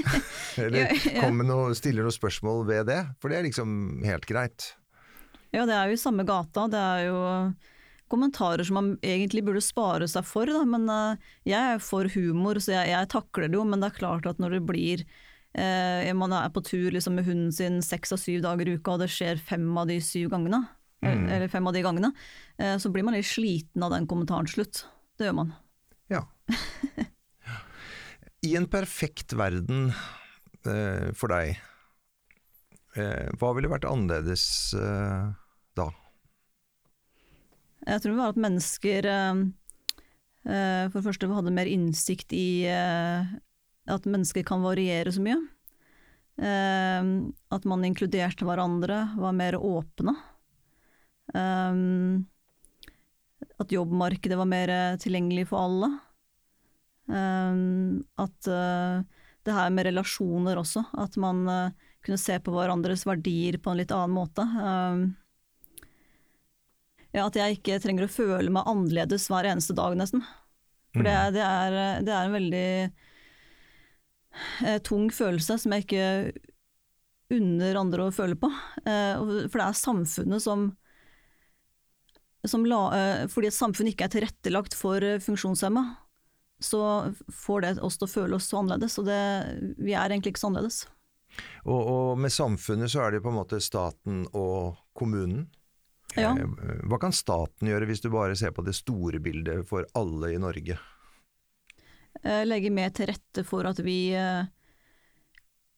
eller 0.65 0.93
ja, 0.93 1.19
ja. 1.25 1.33
Noe, 1.35 1.75
stiller 1.79 2.05
noen 2.05 2.15
spørsmål 2.15 2.67
ved 2.69 2.91
det, 2.93 3.03
for 3.19 3.33
det 3.33 3.41
er 3.41 3.49
liksom 3.49 4.05
helt 4.05 4.29
greit. 4.29 4.75
Ja, 5.55 5.65
det 5.65 5.75
er 5.77 5.89
jo 5.89 5.97
i 5.97 6.03
samme 6.03 6.27
gata. 6.27 6.67
Det 6.71 6.81
er 6.81 7.09
jo 7.09 7.19
kommentarer 8.13 8.65
som 8.67 8.79
man 8.79 8.91
egentlig 9.03 9.45
burde 9.47 9.63
spare 9.65 10.09
seg 10.11 10.27
for, 10.27 10.51
da. 10.51 10.65
Men 10.69 10.89
uh, 10.91 11.31
jeg 11.49 11.77
er 11.77 11.83
for 11.83 12.11
humor, 12.15 12.61
så 12.63 12.77
jeg, 12.77 12.91
jeg, 12.93 13.11
takler 13.13 13.49
det 13.49 13.59
jo. 13.59 13.67
Men 13.69 13.83
det 13.83 13.93
er 13.93 14.01
klart 14.01 14.29
at 14.31 14.43
når 14.43 14.59
det 14.59 14.65
blir 14.69 15.05
uh, 15.05 16.13
Man 16.19 16.35
er 16.37 16.51
på 16.55 16.65
tur 16.67 16.91
liksom, 16.95 17.19
med 17.19 17.29
hunden 17.29 17.53
sin 17.55 17.81
seks 17.85 18.15
av 18.15 18.23
syv 18.23 18.43
dager 18.45 18.71
i 18.71 18.79
uka, 18.79 18.97
og 18.97 19.05
det 19.05 19.13
skjer 19.15 19.41
fem 19.41 19.67
av 19.79 19.91
de 19.91 20.01
syv 20.03 20.33
gangene, 20.35 20.65
mm. 21.03 21.29
eller 21.29 21.49
fem 21.53 21.67
av 21.67 21.75
de 21.75 21.83
gangene, 21.83 22.13
uh, 22.63 22.77
så 22.79 22.93
blir 22.95 23.07
man 23.07 23.17
litt 23.17 23.27
sliten 23.27 23.83
av 23.83 23.95
den 23.97 24.07
kommentaren 24.11 24.47
til 24.47 24.61
slutt. 24.61 24.85
Det 25.19 25.29
gjør 25.29 25.39
man. 25.41 25.55
Ja. 26.13 26.25
I 28.49 28.55
en 28.61 28.69
perfekt 28.69 29.33
verden 29.33 29.91
for 30.65 31.29
deg, 31.29 31.59
hva 33.37 33.51
ville 33.53 33.69
vært 33.69 33.85
annerledes 33.85 34.45
da? 35.77 35.91
Jeg 37.85 38.01
tror 38.01 38.15
det 38.15 38.21
var 38.21 38.33
at 38.33 38.41
mennesker 38.41 39.09
eh, 39.11 39.41
eh, 40.49 40.85
for 40.89 40.99
det 40.99 41.07
første 41.09 41.33
hadde 41.33 41.57
mer 41.57 41.69
innsikt 41.71 42.33
i 42.37 42.65
eh, 42.71 43.35
at 43.93 44.07
mennesker 44.09 44.47
kan 44.49 44.65
variere 44.65 45.13
så 45.13 45.25
mye. 45.25 45.41
At 46.35 47.67
man 47.69 47.85
inkluderte 47.87 48.47
hverandre, 48.49 48.97
var 49.21 49.37
mer 49.37 49.55
åpne. 49.55 50.17
At 53.55 53.73
jobbmarkedet 53.73 54.37
var 54.39 54.49
mer 54.51 54.73
tilgjengelig 55.01 55.47
for 55.49 55.59
alle. 55.65 55.89
At 57.09 58.41
det 58.45 59.57
her 59.57 59.73
med 59.73 59.87
relasjoner 59.89 60.61
også, 60.61 60.85
at 61.01 61.17
man 61.21 61.47
kunne 62.05 62.21
se 62.21 62.37
på 62.45 62.53
hverandres 62.53 63.07
verdier 63.09 63.57
på 63.63 63.73
en 63.73 63.81
litt 63.81 63.95
annen 63.95 64.17
måte. 64.17 64.45
Ja, 67.15 67.29
at 67.29 67.37
jeg 67.39 67.61
ikke 67.61 67.79
trenger 67.83 68.09
å 68.09 68.11
føle 68.11 68.51
meg 68.51 68.67
annerledes 68.67 69.29
hver 69.31 69.47
eneste 69.47 69.77
dag, 69.79 69.95
nesten. 69.99 70.25
For 70.95 71.07
det, 71.07 71.15
mm. 71.15 71.35
det, 71.35 71.45
er, 71.45 71.77
det, 72.07 72.15
er, 72.15 72.25
en 72.25 72.35
veldig 72.35 72.69
uh, 74.63 74.79
tung 74.87 75.07
følelse 75.15 75.59
som 75.63 75.75
jeg 75.75 75.87
ikke 75.87 76.09
unner 77.35 77.79
andre 77.81 78.09
å 78.09 78.15
føle 78.15 78.37
på. 78.39 78.51
Eh, 78.85 79.17
for 79.49 79.57
det 79.59 79.65
er 79.65 79.79
samfunnet 79.79 80.43
som 80.45 80.67
la, 82.53 82.81
eh, 82.95 83.27
Fordi 83.29 83.49
et 83.49 83.57
samfunn 83.57 83.89
ikke 83.91 84.09
er 84.09 84.13
tilrettelagt 84.13 84.77
for 84.77 85.03
eh, 85.03 85.21
funksjonshemma, 85.23 85.85
så 86.61 87.13
får 87.33 87.61
det 87.61 87.73
oss 87.85 87.99
til 87.99 88.07
å 88.07 88.13
føle 88.13 88.37
oss 88.37 88.49
så 88.49 88.61
annerledes. 88.61 88.99
Og 89.01 89.09
det, 89.09 89.21
vi 89.79 89.95
er 89.95 90.11
egentlig 90.11 90.35
ikke 90.35 90.45
så 90.45 90.53
annerledes. 90.53 90.85
Og, 91.65 91.81
og 91.81 92.19
med 92.21 92.33
samfunnet 92.33 92.93
så 92.93 93.05
er 93.05 93.15
det 93.15 93.25
på 93.25 93.33
en 93.33 93.41
måte 93.41 93.61
staten 93.65 94.25
og 94.33 94.77
kommunen? 94.97 95.49
Ja. 96.15 96.31
Eh, 96.37 96.83
hva 96.87 97.01
kan 97.03 97.15
staten 97.17 97.69
gjøre 97.69 97.89
hvis 97.91 98.05
du 98.05 98.11
bare 98.13 98.37
ser 98.39 98.55
på 98.55 98.65
det 98.67 98.77
store 98.77 99.21
bildet 99.25 99.65
for 99.69 99.89
alle 99.99 100.35
i 100.35 100.43
Norge? 100.43 100.79
Legge 102.25 102.71
mer 102.71 102.93
til 102.95 103.11
rette 103.11 103.43
for 103.45 103.67
at 103.67 103.81
vi 103.85 104.15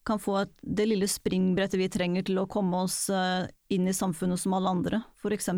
kan 0.07 0.21
få 0.21 0.45
det 0.61 0.85
lille 0.87 1.09
springbrettet 1.11 1.81
vi 1.81 1.89
trenger 1.91 2.27
til 2.29 2.39
å 2.39 2.45
komme 2.47 2.85
oss 2.85 3.09
inn 3.73 3.89
i 3.89 3.95
samfunnet 3.97 4.39
som 4.39 4.55
alle 4.55 4.75
andre. 4.77 5.01
F.eks. 5.17 5.49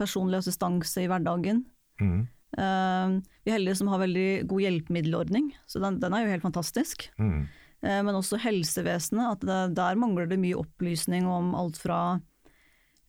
personlig 0.00 0.40
assistanse 0.40 1.04
i 1.04 1.08
hverdagen. 1.10 1.64
Mm. 2.00 2.20
Vi 2.50 3.52
er 3.52 3.54
heldige 3.54 3.78
som 3.78 3.90
har 3.92 4.00
veldig 4.02 4.48
god 4.50 4.64
hjelpemiddelordning, 4.64 5.52
så 5.70 5.82
den, 5.84 6.00
den 6.02 6.16
er 6.16 6.24
jo 6.24 6.32
helt 6.32 6.46
fantastisk. 6.46 7.06
Mm. 7.20 7.44
Men 7.80 8.16
også 8.18 8.40
helsevesenet, 8.42 9.36
at 9.36 9.44
det, 9.46 9.58
der 9.78 10.00
mangler 10.00 10.26
det 10.28 10.40
mye 10.42 10.58
opplysning 10.58 11.28
om 11.30 11.54
alt 11.56 11.78
fra 11.80 12.00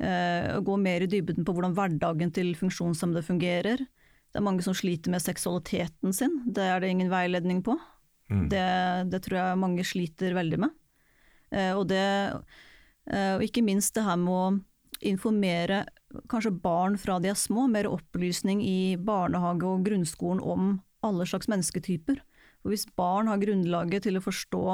å 0.01 0.61
gå 0.65 0.75
mer 0.81 1.03
i 1.05 1.09
dybden 1.09 1.45
på 1.45 1.55
hvordan 1.57 1.73
hverdagen 1.77 2.31
til 2.33 2.53
funksjonshemmede 2.57 3.25
fungerer. 3.25 3.81
Det 4.31 4.39
er 4.39 4.45
mange 4.45 4.63
som 4.65 4.77
sliter 4.77 5.11
med 5.13 5.25
seksualiteten 5.25 6.15
sin, 6.15 6.37
det 6.45 6.69
er 6.69 6.81
det 6.81 6.93
ingen 6.93 7.11
veiledning 7.11 7.59
på. 7.65 7.75
Mm. 8.31 8.45
Det, 8.49 8.67
det, 9.11 9.19
tror 9.25 9.41
jeg 9.41 9.59
mange 9.59 9.85
sliter 9.85 10.37
veldig 10.37 10.61
med. 10.63 10.77
Og, 11.75 11.83
det, 11.89 12.05
og 13.11 13.43
ikke 13.43 13.65
minst 13.65 13.97
det 13.97 14.05
her 14.07 14.19
med 14.21 14.31
å 14.31 14.45
informere 15.11 15.83
kanskje 16.31 16.53
barn 16.63 16.97
fra 16.99 17.17
de 17.21 17.31
er 17.31 17.39
små, 17.39 17.67
mer 17.71 17.89
opplysning 17.89 18.61
i 18.65 18.95
barnehage 18.99 19.67
og 19.67 19.85
grunnskolen 19.87 20.41
om 20.43 20.73
alle 21.05 21.27
slags 21.29 21.49
mennesketyper. 21.51 22.21
For 22.61 22.73
hvis 22.73 22.87
barn 22.97 23.29
har 23.31 23.41
grunnlaget 23.41 24.05
til 24.05 24.19
å 24.19 24.23
forstå 24.23 24.65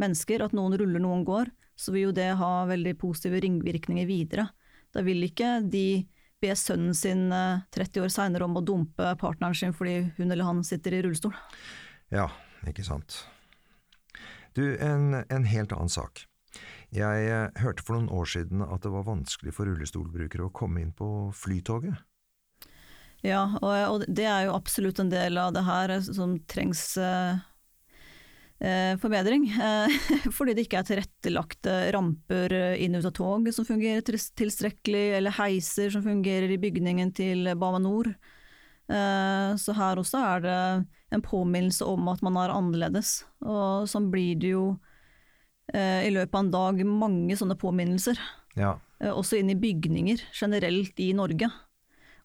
mennesker, 0.00 0.44
at 0.44 0.56
noen 0.56 0.76
ruller, 0.80 1.02
noen 1.02 1.24
går, 1.28 1.52
så 1.76 1.94
vil 1.94 2.08
jo 2.08 2.16
det 2.16 2.32
ha 2.38 2.52
veldig 2.68 2.96
positive 3.00 3.40
ringvirkninger 3.44 4.08
videre. 4.08 4.48
Da 4.92 5.04
vil 5.04 5.24
ikke 5.24 5.60
de 5.72 6.04
be 6.42 6.52
sønnen 6.58 6.94
sin 6.96 7.28
30 7.30 8.00
eh, 8.00 8.02
år 8.04 8.10
seinere 8.12 8.48
om 8.48 8.58
å 8.58 8.64
dumpe 8.66 9.14
partneren 9.20 9.56
sin 9.56 9.74
fordi 9.76 10.00
hun 10.18 10.30
eller 10.30 10.46
han 10.48 10.64
sitter 10.66 10.98
i 10.98 11.02
rullestol. 11.06 11.34
Ja, 12.12 12.28
ikke 12.68 12.84
sant. 12.86 13.22
Du, 14.52 14.64
en, 14.76 15.22
en 15.22 15.48
helt 15.48 15.72
annen 15.72 15.92
sak. 15.92 16.26
Jeg 16.92 17.28
eh, 17.28 17.62
hørte 17.62 17.84
for 17.84 17.96
noen 17.96 18.10
år 18.12 18.28
siden 18.28 18.64
at 18.66 18.84
det 18.84 18.92
var 18.92 19.06
vanskelig 19.08 19.54
for 19.56 19.68
rullestolbrukere 19.68 20.48
å 20.48 20.54
komme 20.54 20.82
inn 20.82 20.92
på 20.96 21.30
Flytoget. 21.36 21.96
Ja, 23.22 23.46
og, 23.62 24.02
det 24.10 24.26
er 24.26 24.48
jo 24.48 24.56
absolutt 24.56 24.98
en 24.98 25.12
del 25.12 25.38
av 25.38 25.52
det 25.54 25.62
her 25.62 25.94
som 26.02 26.34
trengs 26.50 26.96
eh, 26.98 27.38
Eh, 28.62 28.96
forbedring. 28.98 29.48
Eh, 29.50 29.88
fordi 30.36 30.54
det 30.54 30.66
ikke 30.68 30.82
er 30.82 30.86
tilrettelagte 30.86 31.72
ramper 31.96 32.52
inn 32.78 32.94
ut 32.94 33.08
av 33.08 33.14
tog 33.16 33.48
som 33.50 33.66
fungerer 33.66 34.04
tilstrekkelig, 34.06 35.06
eller 35.18 35.34
heiser 35.34 35.90
som 35.90 36.04
fungerer 36.04 36.52
i 36.52 36.60
bygningen 36.62 37.10
til 37.16 37.50
Bama 37.58 37.80
Nor. 37.82 38.12
Eh, 38.86 39.50
så 39.58 39.74
her 39.74 39.98
også 39.98 40.22
er 40.22 40.44
det 40.46 40.60
en 41.12 41.24
påminnelse 41.26 41.86
om 41.90 42.06
at 42.12 42.22
man 42.22 42.38
er 42.38 42.54
annerledes. 42.54 43.24
Og 43.42 43.90
sånn 43.90 44.12
blir 44.14 44.38
det 44.38 44.54
jo 44.54 44.66
i 45.72 46.10
løpet 46.10 46.34
av 46.34 46.40
en 46.42 46.50
dag 46.52 46.80
mange 46.84 47.36
sånne 47.38 47.54
påminnelser. 47.56 48.18
Ja. 48.58 48.74
Også 49.12 49.38
inn 49.38 49.52
i 49.52 49.56
bygninger 49.56 50.20
generelt 50.34 50.98
i 51.00 51.12
Norge. 51.16 51.48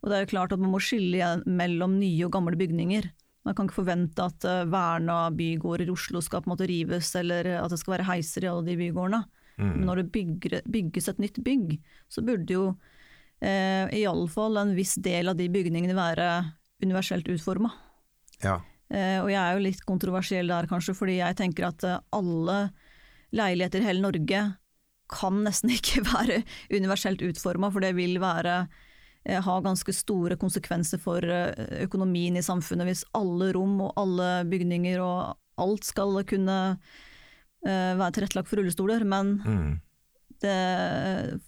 Og 0.02 0.10
det 0.10 0.18
er 0.18 0.26
jo 0.26 0.32
klart 0.34 0.56
at 0.56 0.62
man 0.62 0.74
må 0.74 0.82
skille 0.84 1.30
mellom 1.46 1.96
nye 2.02 2.26
og 2.26 2.34
gamle 2.34 2.58
bygninger. 2.60 3.08
Man 3.48 3.56
kan 3.56 3.70
ikke 3.70 3.80
forvente 3.80 4.26
at 4.26 4.44
uh, 4.44 4.66
verna 4.68 5.30
bygårder 5.32 5.88
i 5.88 5.94
Oslo 5.94 6.22
skal 6.24 6.44
på 6.44 6.50
en 6.50 6.56
måte 6.56 6.68
rives, 6.68 7.14
eller 7.16 7.48
at 7.62 7.72
det 7.72 7.80
skal 7.80 7.96
være 7.96 8.10
heiser 8.10 8.44
i 8.44 8.52
alle 8.52 8.66
de 8.68 8.78
bygårdene. 8.82 9.24
Mm. 9.58 9.72
Men 9.72 9.86
når 9.90 10.02
det 10.02 10.12
bygger, 10.14 10.56
bygges 10.70 11.10
et 11.10 11.22
nytt 11.24 11.40
bygg, 11.46 11.78
så 12.12 12.24
burde 12.26 12.54
jo 12.54 12.66
eh, 13.42 13.88
iallfall 14.02 14.60
en 14.62 14.76
viss 14.78 14.96
del 15.02 15.32
av 15.32 15.40
de 15.40 15.48
bygningene 15.54 15.96
være 15.98 16.28
universelt 16.84 17.30
utforma. 17.34 17.72
Ja. 18.44 18.60
Eh, 18.94 19.18
og 19.24 19.32
jeg 19.32 19.40
er 19.42 19.56
jo 19.56 19.64
litt 19.66 19.82
kontroversiell 19.88 20.52
der 20.54 20.70
kanskje, 20.70 20.96
fordi 20.98 21.18
jeg 21.18 21.40
tenker 21.40 21.72
at 21.72 21.88
eh, 21.88 22.04
alle 22.14 22.60
leiligheter 23.36 23.84
i 23.84 23.90
hele 23.90 24.04
Norge 24.04 24.44
kan 25.12 25.40
nesten 25.44 25.72
ikke 25.78 26.04
være 26.08 26.44
universelt 26.72 27.24
utforma, 27.26 27.72
for 27.74 27.84
det 27.84 27.96
vil 27.98 28.20
være 28.24 28.66
Eh, 29.28 29.42
ha 29.44 29.58
ganske 29.62 29.92
store 29.94 30.38
konsekvenser 30.40 31.02
for 31.04 31.24
eh, 31.24 31.84
økonomien 31.84 32.38
i 32.40 32.46
samfunnet 32.46 32.88
hvis 32.88 33.04
alle 33.18 33.52
rom 33.58 33.76
og 33.84 34.00
alle 34.00 34.30
bygninger 34.48 35.02
og 35.04 35.36
alt 35.60 35.88
skal 35.88 36.22
kunne 36.30 36.58
eh, 37.68 37.94
være 38.00 38.14
tilrettelagt 38.16 38.48
for 38.48 38.62
rullestoler. 38.62 39.04
Men 39.04 39.34
mm. 39.44 39.74
det, 40.46 40.56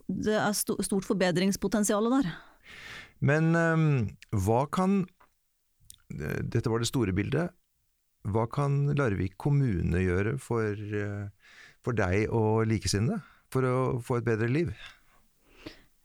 det, 0.09 0.35
er 0.35 0.57
stort 0.57 1.07
forbedringspotensial 1.07 2.11
der. 2.17 2.33
Men 3.19 3.55
um, 3.55 3.87
hva 4.31 4.65
kan 4.71 5.03
Dette 6.09 6.71
var 6.71 6.81
det 6.81 6.87
store 6.89 7.13
bildet. 7.13 7.51
Hva 8.33 8.47
kan 8.49 8.87
Larvik 8.97 9.35
kommune 9.37 9.99
gjøre 10.01 10.39
for, 10.41 10.73
for 11.85 11.97
deg 11.97 12.29
og 12.35 12.67
likesinnede 12.69 13.21
for 13.53 13.65
å 13.65 13.77
få 14.05 14.19
et 14.19 14.27
bedre 14.27 14.49
liv? 14.51 14.73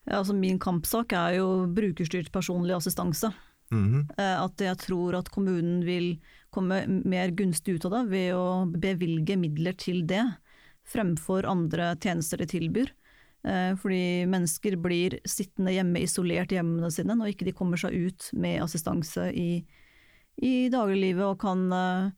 Ja, 0.05 0.21
altså 0.21 0.37
min 0.37 0.59
kampsak 0.61 1.15
er 1.17 1.39
jo 1.39 1.49
brukerstyrt 1.73 2.31
personlig 2.33 2.77
assistanse. 2.77 3.33
Mm 3.73 3.85
-hmm. 3.93 4.05
At 4.45 4.61
jeg 4.61 4.79
tror 4.79 5.15
at 5.15 5.31
kommunen 5.31 5.85
vil 5.85 6.21
komme 6.51 6.85
mer 6.87 7.31
gunstig 7.31 7.75
ut 7.75 7.85
av 7.85 7.91
det 7.91 8.11
ved 8.11 8.35
å 8.35 8.67
bevilge 8.67 9.37
midler 9.37 9.73
til 9.73 10.07
det, 10.07 10.23
fremfor 10.85 11.47
andre 11.47 11.97
tjenester 11.97 12.37
de 12.39 12.47
tilbyr. 12.47 12.93
Eh, 13.45 13.77
fordi 13.77 14.27
mennesker 14.27 14.77
blir 14.81 15.19
sittende 15.29 15.73
hjemme 15.73 16.01
isolert 16.01 16.53
i 16.53 16.57
hjemmene 16.57 16.91
sine 16.91 17.17
når 17.17 17.35
ikke 17.35 17.45
de 17.45 17.53
kommer 17.53 17.77
seg 17.77 17.93
ut 17.93 18.31
med 18.33 18.63
assistanse 18.65 19.27
i, 19.37 19.65
i 20.41 20.69
dagliglivet 20.73 21.27
og 21.27 21.41
kan 21.43 21.67
eh, 21.73 22.11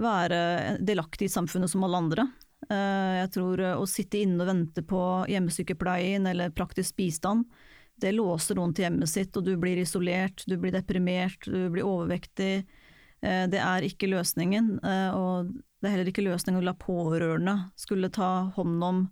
være 0.00 0.78
delaktig 0.80 1.28
i 1.28 1.34
samfunnet 1.34 1.70
som 1.70 1.84
alle 1.84 2.00
andre. 2.00 2.26
Eh, 2.70 3.14
jeg 3.22 3.32
tror 3.36 3.62
eh, 3.62 3.78
å 3.78 3.88
sitte 3.90 4.20
inne 4.22 4.42
og 4.44 4.50
vente 4.50 4.84
på 4.86 5.02
hjemmesykepleien 5.30 6.28
eller 6.30 6.54
praktisk 6.54 6.96
bistand, 7.00 7.48
det 8.02 8.14
låser 8.16 8.58
noen 8.58 8.72
til 8.74 8.86
hjemmet 8.86 9.10
sitt, 9.10 9.36
og 9.36 9.44
du 9.46 9.52
blir 9.60 9.78
isolert, 9.78 10.42
du 10.48 10.56
blir 10.58 10.74
deprimert, 10.74 11.44
du 11.46 11.68
blir 11.70 11.86
overvektig. 11.86 12.64
Eh, 13.22 13.44
det 13.52 13.60
er 13.62 13.86
ikke 13.86 14.10
løsningen, 14.10 14.74
og 15.14 15.52
det 15.52 15.86
er 15.86 15.94
heller 15.94 16.10
ikke 16.10 16.24
løsningen 16.26 16.62
å 16.62 16.66
la 16.66 16.74
pårørende 16.78 17.54
skulle 17.78 18.10
ta 18.10 18.48
hånd 18.56 18.82
om 18.86 19.04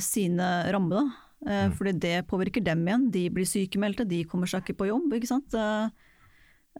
sine 0.00 0.48
rammer. 0.72 1.10
Eh, 1.44 1.66
Mm. 1.68 1.72
Fordi 1.76 1.92
det 2.00 2.26
påvirker 2.26 2.64
dem 2.64 2.86
igjen. 2.86 3.10
De 3.10 3.28
blir 3.30 3.44
sykemeldte, 3.44 4.08
de 4.08 4.24
kommer 4.24 4.46
seg 4.46 4.62
ikke 4.62 4.78
på 4.78 4.88
jobb. 4.88 5.12
ikke 5.12 5.28
sant? 5.28 5.52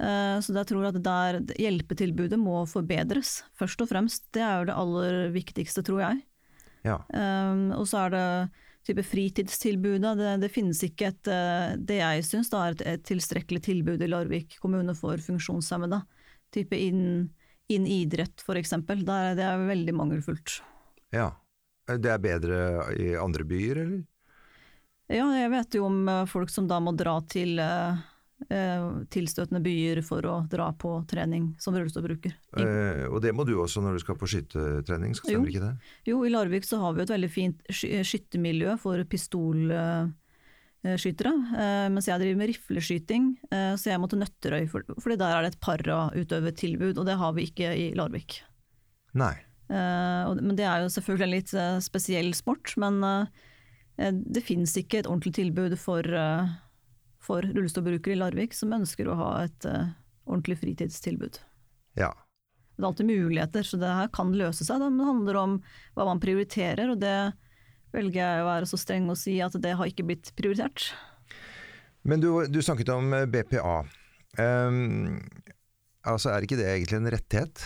Eh, 0.01 0.37
eh, 0.37 0.41
Så 0.41 0.55
jeg 0.55 0.67
tror 0.67 0.89
at 0.89 1.03
der 1.03 1.41
hjelpetilbudet 1.59 2.39
må 2.39 2.65
forbedres, 2.67 3.45
først 3.55 3.81
og 3.81 3.89
fremst. 3.89 4.25
Det 4.33 4.43
er 4.43 4.61
jo 4.61 4.69
det 4.71 4.79
aller 4.79 5.31
viktigste, 5.35 5.83
tror 5.83 6.01
jeg. 6.01 6.23
Ja. 6.85 6.99
Um, 7.09 7.73
og 7.73 7.87
så 7.89 8.05
er 8.05 8.11
det 8.13 8.27
type 8.85 9.03
fritidstilbudet. 9.03 10.19
Det, 10.19 10.33
det 10.43 10.51
finnes 10.53 10.83
ikke 10.85 11.09
et, 11.09 11.29
eh, 11.33 11.77
det 11.79 12.01
jeg 12.03 12.27
syns 12.27 12.53
er 12.53 12.75
et, 12.75 12.83
et 12.85 13.07
tilstrekkelig 13.07 13.63
tilbud 13.65 14.03
i 14.03 14.11
Larvik 14.11 14.59
kommune 14.61 14.95
for 14.95 15.17
funksjonshemmede. 15.17 16.03
Type 16.53 16.77
innen 16.77 17.31
inn 17.73 17.87
idrett 17.89 18.45
f.eks. 18.45 18.75
Det 18.85 19.47
er 19.47 19.69
veldig 19.69 19.95
mangelfullt. 19.97 20.61
ja. 21.15 21.33
Det 21.85 22.09
er 22.09 22.17
bedre 22.17 22.59
i 22.97 23.11
andre 23.13 23.45
byer, 23.45 23.77
eller? 23.83 24.05
Ja, 25.13 25.27
jeg 25.37 25.51
vet 25.53 25.77
jo 25.77 25.85
om 25.85 26.09
eh, 26.09 26.25
folk 26.31 26.49
som 26.49 26.69
da 26.69 26.79
må 26.81 26.95
dra 26.97 27.19
til 27.29 27.59
eh, 27.61 27.91
eh, 27.93 28.05
tilstøtende 29.09 29.61
byer 29.63 30.01
for 30.05 30.27
å 30.29 30.35
dra 30.51 30.67
på 30.77 30.91
trening 31.09 31.55
som 31.63 31.73
rullestolbruker. 31.75 32.35
Eh, 32.59 33.05
og 33.09 33.23
det 33.23 33.33
må 33.33 33.45
du 33.47 33.55
også 33.63 33.81
når 33.81 33.93
du 33.97 34.03
skal 34.03 34.19
på 34.21 34.27
skyttertrening, 34.29 35.15
stemmer 35.17 35.47
Jo. 35.49 35.53
ikke 35.53 35.63
det? 35.65 35.71
Jo, 36.11 36.19
i 36.27 36.33
Larvik 36.35 36.67
så 36.67 36.79
har 36.83 36.93
vi 36.97 37.03
et 37.07 37.13
veldig 37.15 37.31
fint 37.33 37.63
sky- 37.71 38.03
skyttermiljø 38.05 38.75
for 38.83 39.01
pistolskyttere. 39.09 40.13
Eh, 40.85 41.89
mens 41.95 42.07
jeg 42.11 42.21
driver 42.21 42.37
med 42.43 42.51
rifleskyting, 42.53 43.31
eh, 43.51 43.75
så 43.81 43.91
jeg 43.95 44.01
må 44.03 44.11
til 44.11 44.21
Nøtterøy, 44.21 44.69
for, 44.69 44.83
fordi 45.01 45.17
der 45.23 45.33
er 45.39 45.43
det 45.47 45.55
et 45.55 45.61
parautøvertilbud, 45.65 46.99
og 46.99 47.07
det 47.09 47.17
har 47.23 47.33
vi 47.39 47.47
ikke 47.49 47.71
i 47.73 47.95
Larvik. 47.97 48.43
Nei. 49.15 49.33
Eh, 49.71 50.35
men 50.43 50.57
det 50.59 50.67
er 50.69 50.83
jo 50.85 50.93
selvfølgelig 50.93 51.25
en 51.31 51.37
litt 51.39 51.55
eh, 51.55 51.79
spesiell 51.81 52.35
sport, 52.37 52.75
men 52.77 53.01
eh, 53.97 54.13
det 54.13 54.43
finnes 54.45 54.75
ikke 54.77 54.99
et 55.01 55.07
ordentlig 55.09 55.33
tilbud 55.39 55.79
for, 55.81 56.03
eh, 56.05 56.53
for 57.25 57.47
rullestolbrukere 57.47 58.17
i 58.17 58.21
Larvik 58.21 58.57
som 58.57 58.75
ønsker 58.77 59.09
å 59.09 59.17
ha 59.19 59.31
et 59.47 59.69
eh, 59.69 59.95
ordentlig 60.29 60.61
fritidstilbud. 60.61 61.41
Ja. 61.99 62.13
Det 62.75 62.83
er 62.83 62.89
alltid 62.91 63.07
muligheter, 63.07 63.67
så 63.67 63.79
det 63.79 63.91
her 63.91 64.11
kan 64.15 64.33
løse 64.35 64.67
seg. 64.67 64.83
Det 64.83 65.09
handler 65.09 65.41
om 65.41 65.59
hva 65.95 66.09
man 66.09 66.23
prioriterer, 66.23 66.91
og 66.91 67.01
det 67.03 67.33
velger 67.95 68.19
jeg 68.19 68.43
å 68.43 68.49
være 68.49 68.69
så 68.69 68.81
streng 68.81 69.07
og 69.13 69.19
si 69.21 69.37
at 69.45 69.55
det 69.63 69.77
har 69.79 69.91
ikke 69.91 70.07
blitt 70.09 70.33
prioritert. 70.39 70.89
Men 72.05 72.21
du, 72.21 72.29
du 72.51 72.61
snakket 72.63 72.91
om 72.93 73.15
eh, 73.17 73.29
BPA. 73.31 73.79
Um, 74.37 75.21
altså, 76.03 76.33
er 76.35 76.45
ikke 76.45 76.59
det 76.59 76.67
egentlig 76.73 76.99
en 76.99 77.13
rettighet? 77.15 77.63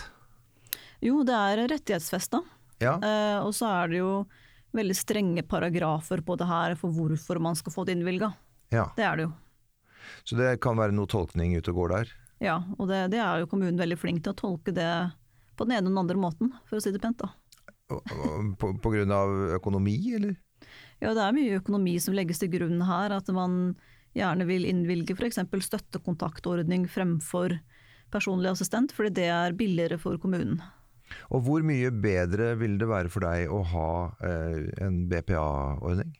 Jo, 1.03 1.23
det 1.27 1.35
er 1.35 1.65
rettighetsfesta, 1.73 2.43
Ja. 2.79 2.95
Uh, 3.01 3.47
og 3.47 3.51
så 3.55 3.67
er 3.81 3.91
det 3.91 3.99
jo 3.99 4.13
veldig 4.77 4.95
strenge 4.95 5.43
paragrafer 5.49 6.21
på 6.23 6.37
det 6.39 6.47
her 6.47 6.75
for 6.79 6.93
hvorfor 6.93 7.41
man 7.41 7.57
skal 7.57 7.73
få 7.73 7.87
det 7.87 7.97
innvilga. 7.97 8.31
ja. 8.71 8.91
Det 8.95 9.03
er 9.03 9.17
det 9.17 9.25
jo. 9.25 9.33
Så 10.23 10.37
det 10.39 10.57
kan 10.63 10.79
være 10.79 10.95
noe 10.95 11.09
tolkning 11.09 11.55
ute 11.57 11.73
og 11.73 11.81
går 11.81 11.95
der? 11.95 12.13
Ja, 12.43 12.61
og 12.77 12.87
det, 12.91 13.09
det 13.13 13.19
er 13.19 13.41
jo 13.41 13.49
kommunen 13.51 13.79
veldig 13.79 13.97
flink 13.99 14.23
til 14.23 14.33
å 14.33 14.39
tolke 14.39 14.73
det 14.75 14.89
på 15.59 15.67
den 15.67 15.75
ene 15.75 15.89
og 15.89 15.93
den 15.93 16.03
andre 16.03 16.19
måten, 16.19 16.53
for 16.69 16.79
å 16.79 16.83
si 16.83 16.93
det 16.95 17.01
pent. 17.03 17.19
da. 17.19 17.33
På, 17.89 18.71
på 18.79 18.93
grunn 18.93 19.11
av 19.11 19.33
økonomi, 19.57 19.97
eller? 20.15 20.37
Ja, 20.99 21.13
det 21.15 21.23
er 21.23 21.35
mye 21.35 21.59
økonomi 21.59 21.97
som 22.03 22.15
legges 22.15 22.39
til 22.41 22.51
grunn 22.53 22.79
her, 22.87 23.15
at 23.15 23.27
man 23.35 23.75
gjerne 24.17 24.47
vil 24.49 24.67
innvilge 24.67 25.15
f.eks. 25.15 25.41
støttekontaktordning 25.67 26.87
fremfor 26.91 27.57
personlig 28.13 28.53
assistent, 28.53 28.93
fordi 28.95 29.13
det 29.21 29.29
er 29.33 29.57
billigere 29.57 29.99
for 30.01 30.19
kommunen. 30.21 30.61
Og 31.33 31.43
hvor 31.45 31.65
mye 31.65 31.91
bedre 31.93 32.53
vil 32.59 32.77
det 32.81 32.89
være 32.89 33.11
for 33.11 33.25
deg 33.25 33.51
å 33.53 33.61
ha 33.71 33.91
eh, 34.25 34.65
en 34.85 35.03
BPA-ordning? 35.09 36.13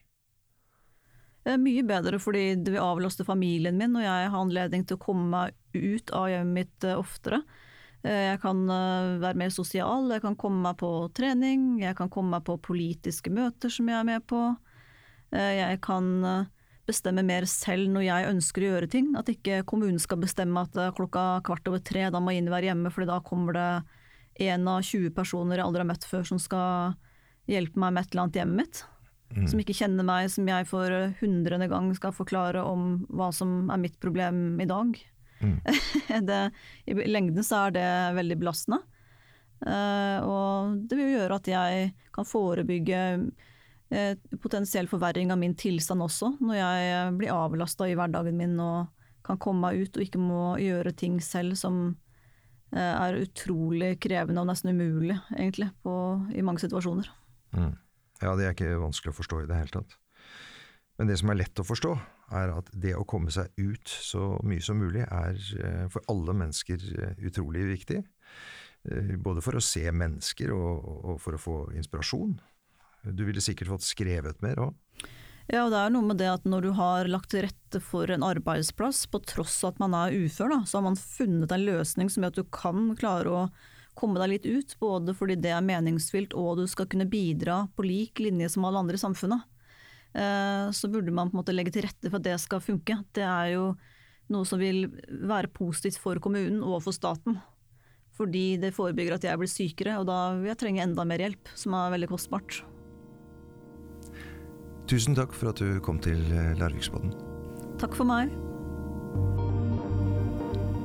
Er 1.50 1.58
mye 1.58 1.82
bedre 1.88 2.20
fordi 2.22 2.52
det 2.62 2.76
vil 2.76 2.84
avlaste 2.84 3.26
familien 3.26 3.80
min, 3.80 3.96
og 3.98 4.06
jeg 4.06 4.30
har 4.30 4.38
anledning 4.38 4.86
til 4.86 5.00
å 5.00 5.02
komme 5.02 5.26
meg 5.32 5.56
ut 5.74 6.14
av 6.14 6.28
hjemmet 6.30 6.56
mitt 6.60 6.86
eh, 6.86 7.00
oftere. 7.00 7.42
Eh, 8.04 8.34
Jeg 8.34 8.42
kan 8.44 8.62
eh, 8.70 9.18
være 9.24 9.40
mer 9.42 9.54
sosial, 9.54 10.12
jeg 10.14 10.24
kan 10.26 10.38
komme 10.40 10.62
meg 10.68 10.78
på 10.82 10.92
trening, 11.18 11.80
jeg 11.82 11.98
kan 11.98 12.12
komme 12.14 12.38
meg 12.38 12.46
på 12.46 12.60
politiske 12.70 13.34
møter 13.34 13.74
som 13.74 13.90
jeg 13.90 13.98
er 13.98 14.08
med 14.12 14.28
på. 14.30 14.44
Eh, 15.34 15.56
Jeg 15.64 15.82
kan 15.86 16.12
eh, 16.24 16.52
bestemme 16.90 17.26
mer 17.26 17.46
selv 17.50 17.90
når 17.94 18.06
jeg 18.08 18.30
ønsker 18.36 18.66
å 18.66 18.70
gjøre 18.74 18.92
ting. 18.92 19.10
At 19.18 19.30
ikke 19.34 19.64
kommunen 19.70 20.02
skal 20.02 20.22
bestemme 20.22 20.66
at 20.68 20.78
eh, 20.78 20.94
klokka 20.94 21.42
kvart 21.48 21.72
over 21.72 21.82
tre, 21.82 22.10
da 22.14 22.22
må 22.22 22.36
jeg 22.36 22.44
inn 22.44 22.54
være 22.54 22.72
hjemme, 22.72 22.94
for 22.94 23.10
da 23.10 23.22
kommer 23.26 23.58
det 23.58 23.70
en 24.50 24.70
av 24.72 24.86
20 24.86 25.12
personer 25.18 25.60
jeg 25.60 25.66
aldri 25.66 25.84
har 25.84 25.90
møtt 25.90 26.08
før 26.08 26.30
som 26.30 26.40
skal 26.40 26.96
hjelpe 27.50 27.82
meg 27.82 27.96
med 27.96 28.06
et 28.06 28.14
eller 28.14 28.28
annet 28.28 28.42
hjemmet 28.44 28.62
mitt 28.62 28.86
som 29.30 29.62
ikke 29.62 29.76
kjenner 29.78 30.06
meg, 30.08 30.30
som 30.34 30.48
jeg 30.50 30.66
for 30.70 30.94
hundrede 31.20 31.68
gang 31.70 31.92
skal 31.98 32.16
forklare 32.16 32.64
om 32.66 33.04
hva 33.14 33.30
som 33.36 33.70
er 33.70 33.82
mitt 33.82 34.00
problem 34.02 34.60
i 34.62 34.68
dag. 34.70 34.98
Mm. 35.40 35.60
det, 36.28 36.40
I 36.90 36.98
lengden 37.08 37.46
så 37.46 37.68
er 37.68 37.76
det 37.78 37.90
veldig 38.18 38.40
belastende. 38.42 38.82
Uh, 39.60 40.20
og 40.24 40.76
det 40.88 40.96
vil 40.96 41.16
gjøre 41.18 41.36
at 41.36 41.48
jeg 41.52 41.88
kan 42.16 42.28
forebygge 42.28 43.00
uh, 43.20 44.14
potensiell 44.40 44.88
forverring 44.88 45.34
av 45.34 45.42
min 45.42 45.56
tilstand 45.60 46.04
også, 46.06 46.36
når 46.40 46.60
jeg 46.60 46.92
eh, 46.94 47.12
blir 47.20 47.36
avlasta 47.36 47.90
i 47.90 47.98
hverdagen 48.00 48.40
min 48.40 48.56
og 48.64 48.88
kan 49.28 49.40
komme 49.42 49.68
meg 49.68 49.84
ut 49.84 49.98
og 49.98 50.06
ikke 50.06 50.22
må 50.22 50.44
gjøre 50.64 50.96
ting 50.96 51.20
selv 51.22 51.58
som 51.60 51.82
uh, 51.92 52.94
er 52.94 53.20
utrolig 53.20 53.98
krevende 54.02 54.46
og 54.46 54.50
nesten 54.52 54.72
umulig, 54.72 55.20
egentlig, 55.36 55.74
på, 55.84 55.94
i 56.32 56.46
mange 56.46 56.64
situasjoner. 56.64 57.12
Mm. 57.58 57.74
Ja, 58.20 58.36
det 58.36 58.46
er 58.46 58.56
ikke 58.56 58.80
vanskelig 58.82 59.14
å 59.14 59.20
forstå 59.20 59.44
i 59.44 59.50
det 59.50 59.58
hele 59.60 59.76
tatt. 59.80 59.98
Men 61.00 61.08
det 61.08 61.16
som 61.22 61.32
er 61.32 61.40
lett 61.40 61.62
å 61.62 61.68
forstå, 61.68 61.94
er 62.36 62.52
at 62.52 62.70
det 62.76 62.92
å 62.98 63.06
komme 63.08 63.32
seg 63.34 63.54
ut 63.58 63.88
så 63.88 64.34
mye 64.46 64.64
som 64.64 64.82
mulig 64.82 65.06
er 65.06 65.38
eh, 65.64 65.86
for 65.92 66.04
alle 66.12 66.36
mennesker 66.42 66.84
eh, 67.00 67.22
utrolig 67.30 67.64
viktig. 67.70 68.02
Eh, 68.84 69.16
Både 69.24 69.44
for 69.46 69.56
å 69.56 69.64
se 69.64 69.86
mennesker 69.88 70.52
og, 70.54 71.16
for 71.24 71.38
å 71.38 71.42
få 71.42 71.58
inspirasjon. 71.80 72.36
Du 73.16 73.24
ville 73.24 73.42
sikkert 73.42 73.72
fått 73.72 73.88
skrevet 73.88 74.44
mer 74.44 74.60
òg. 74.68 75.08
Ja, 75.50 75.64
og 75.64 75.72
det 75.74 75.80
er 75.82 75.94
noe 75.96 76.06
med 76.06 76.20
det 76.22 76.28
at 76.30 76.44
når 76.46 76.68
du 76.68 76.70
har 76.78 77.08
lagt 77.10 77.32
til 77.32 77.48
rette 77.48 77.80
for 77.82 78.12
en 78.14 78.26
arbeidsplass, 78.28 79.08
på 79.10 79.24
tross 79.26 79.64
av 79.64 79.74
at 79.74 79.80
man 79.82 79.96
er 79.98 80.14
ufør, 80.14 80.52
da, 80.52 80.60
så 80.68 80.78
har 80.78 80.86
man 80.92 81.00
funnet 81.00 81.56
en 81.56 81.66
løsning 81.66 82.12
som 82.12 82.22
gjør 82.22 82.36
at 82.36 82.42
du 82.44 82.52
kan 82.54 82.92
klare 83.00 83.34
å 83.34 83.46
komme 84.00 84.20
deg 84.22 84.32
litt 84.32 84.48
ut, 84.48 84.76
både 84.80 85.16
fordi 85.18 85.38
det 85.44 85.52
er 85.54 85.66
meningsfylt 85.66 86.36
og 86.40 86.62
du 86.62 86.66
skal 86.72 86.88
kunne 86.90 87.10
bidra 87.10 87.66
på 87.76 87.86
lik 87.86 88.24
linje 88.24 88.50
som 88.54 88.66
alle 88.68 88.82
andre 88.82 89.00
i 89.00 89.04
samfunnet. 89.04 89.46
Eh, 90.14 90.72
så 90.72 90.90
burde 90.90 91.14
man 91.14 91.30
på 91.30 91.38
en 91.38 91.42
måte 91.44 91.56
legge 91.56 91.74
til 91.76 91.86
rette 91.86 92.10
for 92.10 92.18
at 92.20 92.28
det 92.28 92.40
skal 92.42 92.64
funke. 92.64 92.98
Det 93.14 93.26
er 93.26 93.54
jo 93.58 93.72
noe 94.34 94.46
som 94.46 94.62
vil 94.62 94.88
være 95.10 95.52
positivt 95.54 96.00
for 96.02 96.22
kommunen 96.24 96.62
og 96.64 96.82
for 96.86 96.96
staten. 96.96 97.40
Fordi 98.20 98.58
det 98.60 98.74
forebygger 98.76 99.16
at 99.16 99.26
jeg 99.26 99.40
blir 99.40 99.52
sykere, 99.52 100.00
og 100.02 100.10
da 100.10 100.20
vil 100.40 100.52
jeg 100.52 100.60
trenge 100.60 100.84
enda 100.84 101.06
mer 101.08 101.24
hjelp, 101.24 101.54
som 101.56 101.78
er 101.78 101.94
veldig 101.96 102.12
kostbart. 102.12 102.62
Tusen 104.90 105.16
takk 105.16 105.36
for 105.38 105.54
at 105.54 105.62
du 105.62 105.78
kom 105.86 106.02
til 106.02 106.20
eh, 106.34 106.58
Takk 107.80 107.96
for 107.96 108.10
meg. 108.10 108.34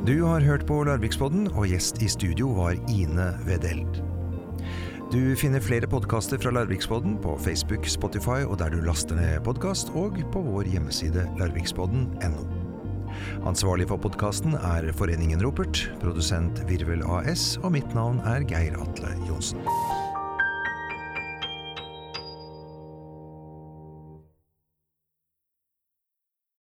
Du 0.05 0.23
har 0.23 0.41
hørt 0.41 0.67
på 0.69 0.83
Larviksbodden, 0.85 1.47
og 1.57 1.71
gjest 1.71 2.03
i 2.05 2.11
studio 2.13 2.51
var 2.53 2.75
Ine 2.93 3.31
Wedeld. 3.47 4.03
Du 5.09 5.33
finner 5.41 5.65
flere 5.65 5.89
podkaster 5.89 6.37
fra 6.43 6.53
Larviksbodden 6.53 7.15
på 7.25 7.39
Facebook, 7.41 7.89
Spotify 7.89 8.43
og 8.45 8.59
der 8.61 8.75
du 8.75 8.83
laster 8.85 9.17
ned 9.17 9.41
podkast, 9.49 9.95
og 9.97 10.21
på 10.35 10.43
vår 10.45 10.69
hjemmeside 10.75 11.25
larviksbodden.no. 11.41 12.45
Ansvarlig 13.49 13.89
for 13.89 14.05
podkasten 14.05 14.59
er 14.61 14.93
Foreningen 14.93 15.41
Ropert, 15.41 15.87
produsent 16.05 16.61
Virvel 16.69 17.01
AS, 17.09 17.55
og 17.63 17.73
mitt 17.79 17.97
navn 17.97 18.21
er 18.29 18.45
Geir 18.45 18.77
Atle 18.85 19.17
Johnsen. 19.25 19.65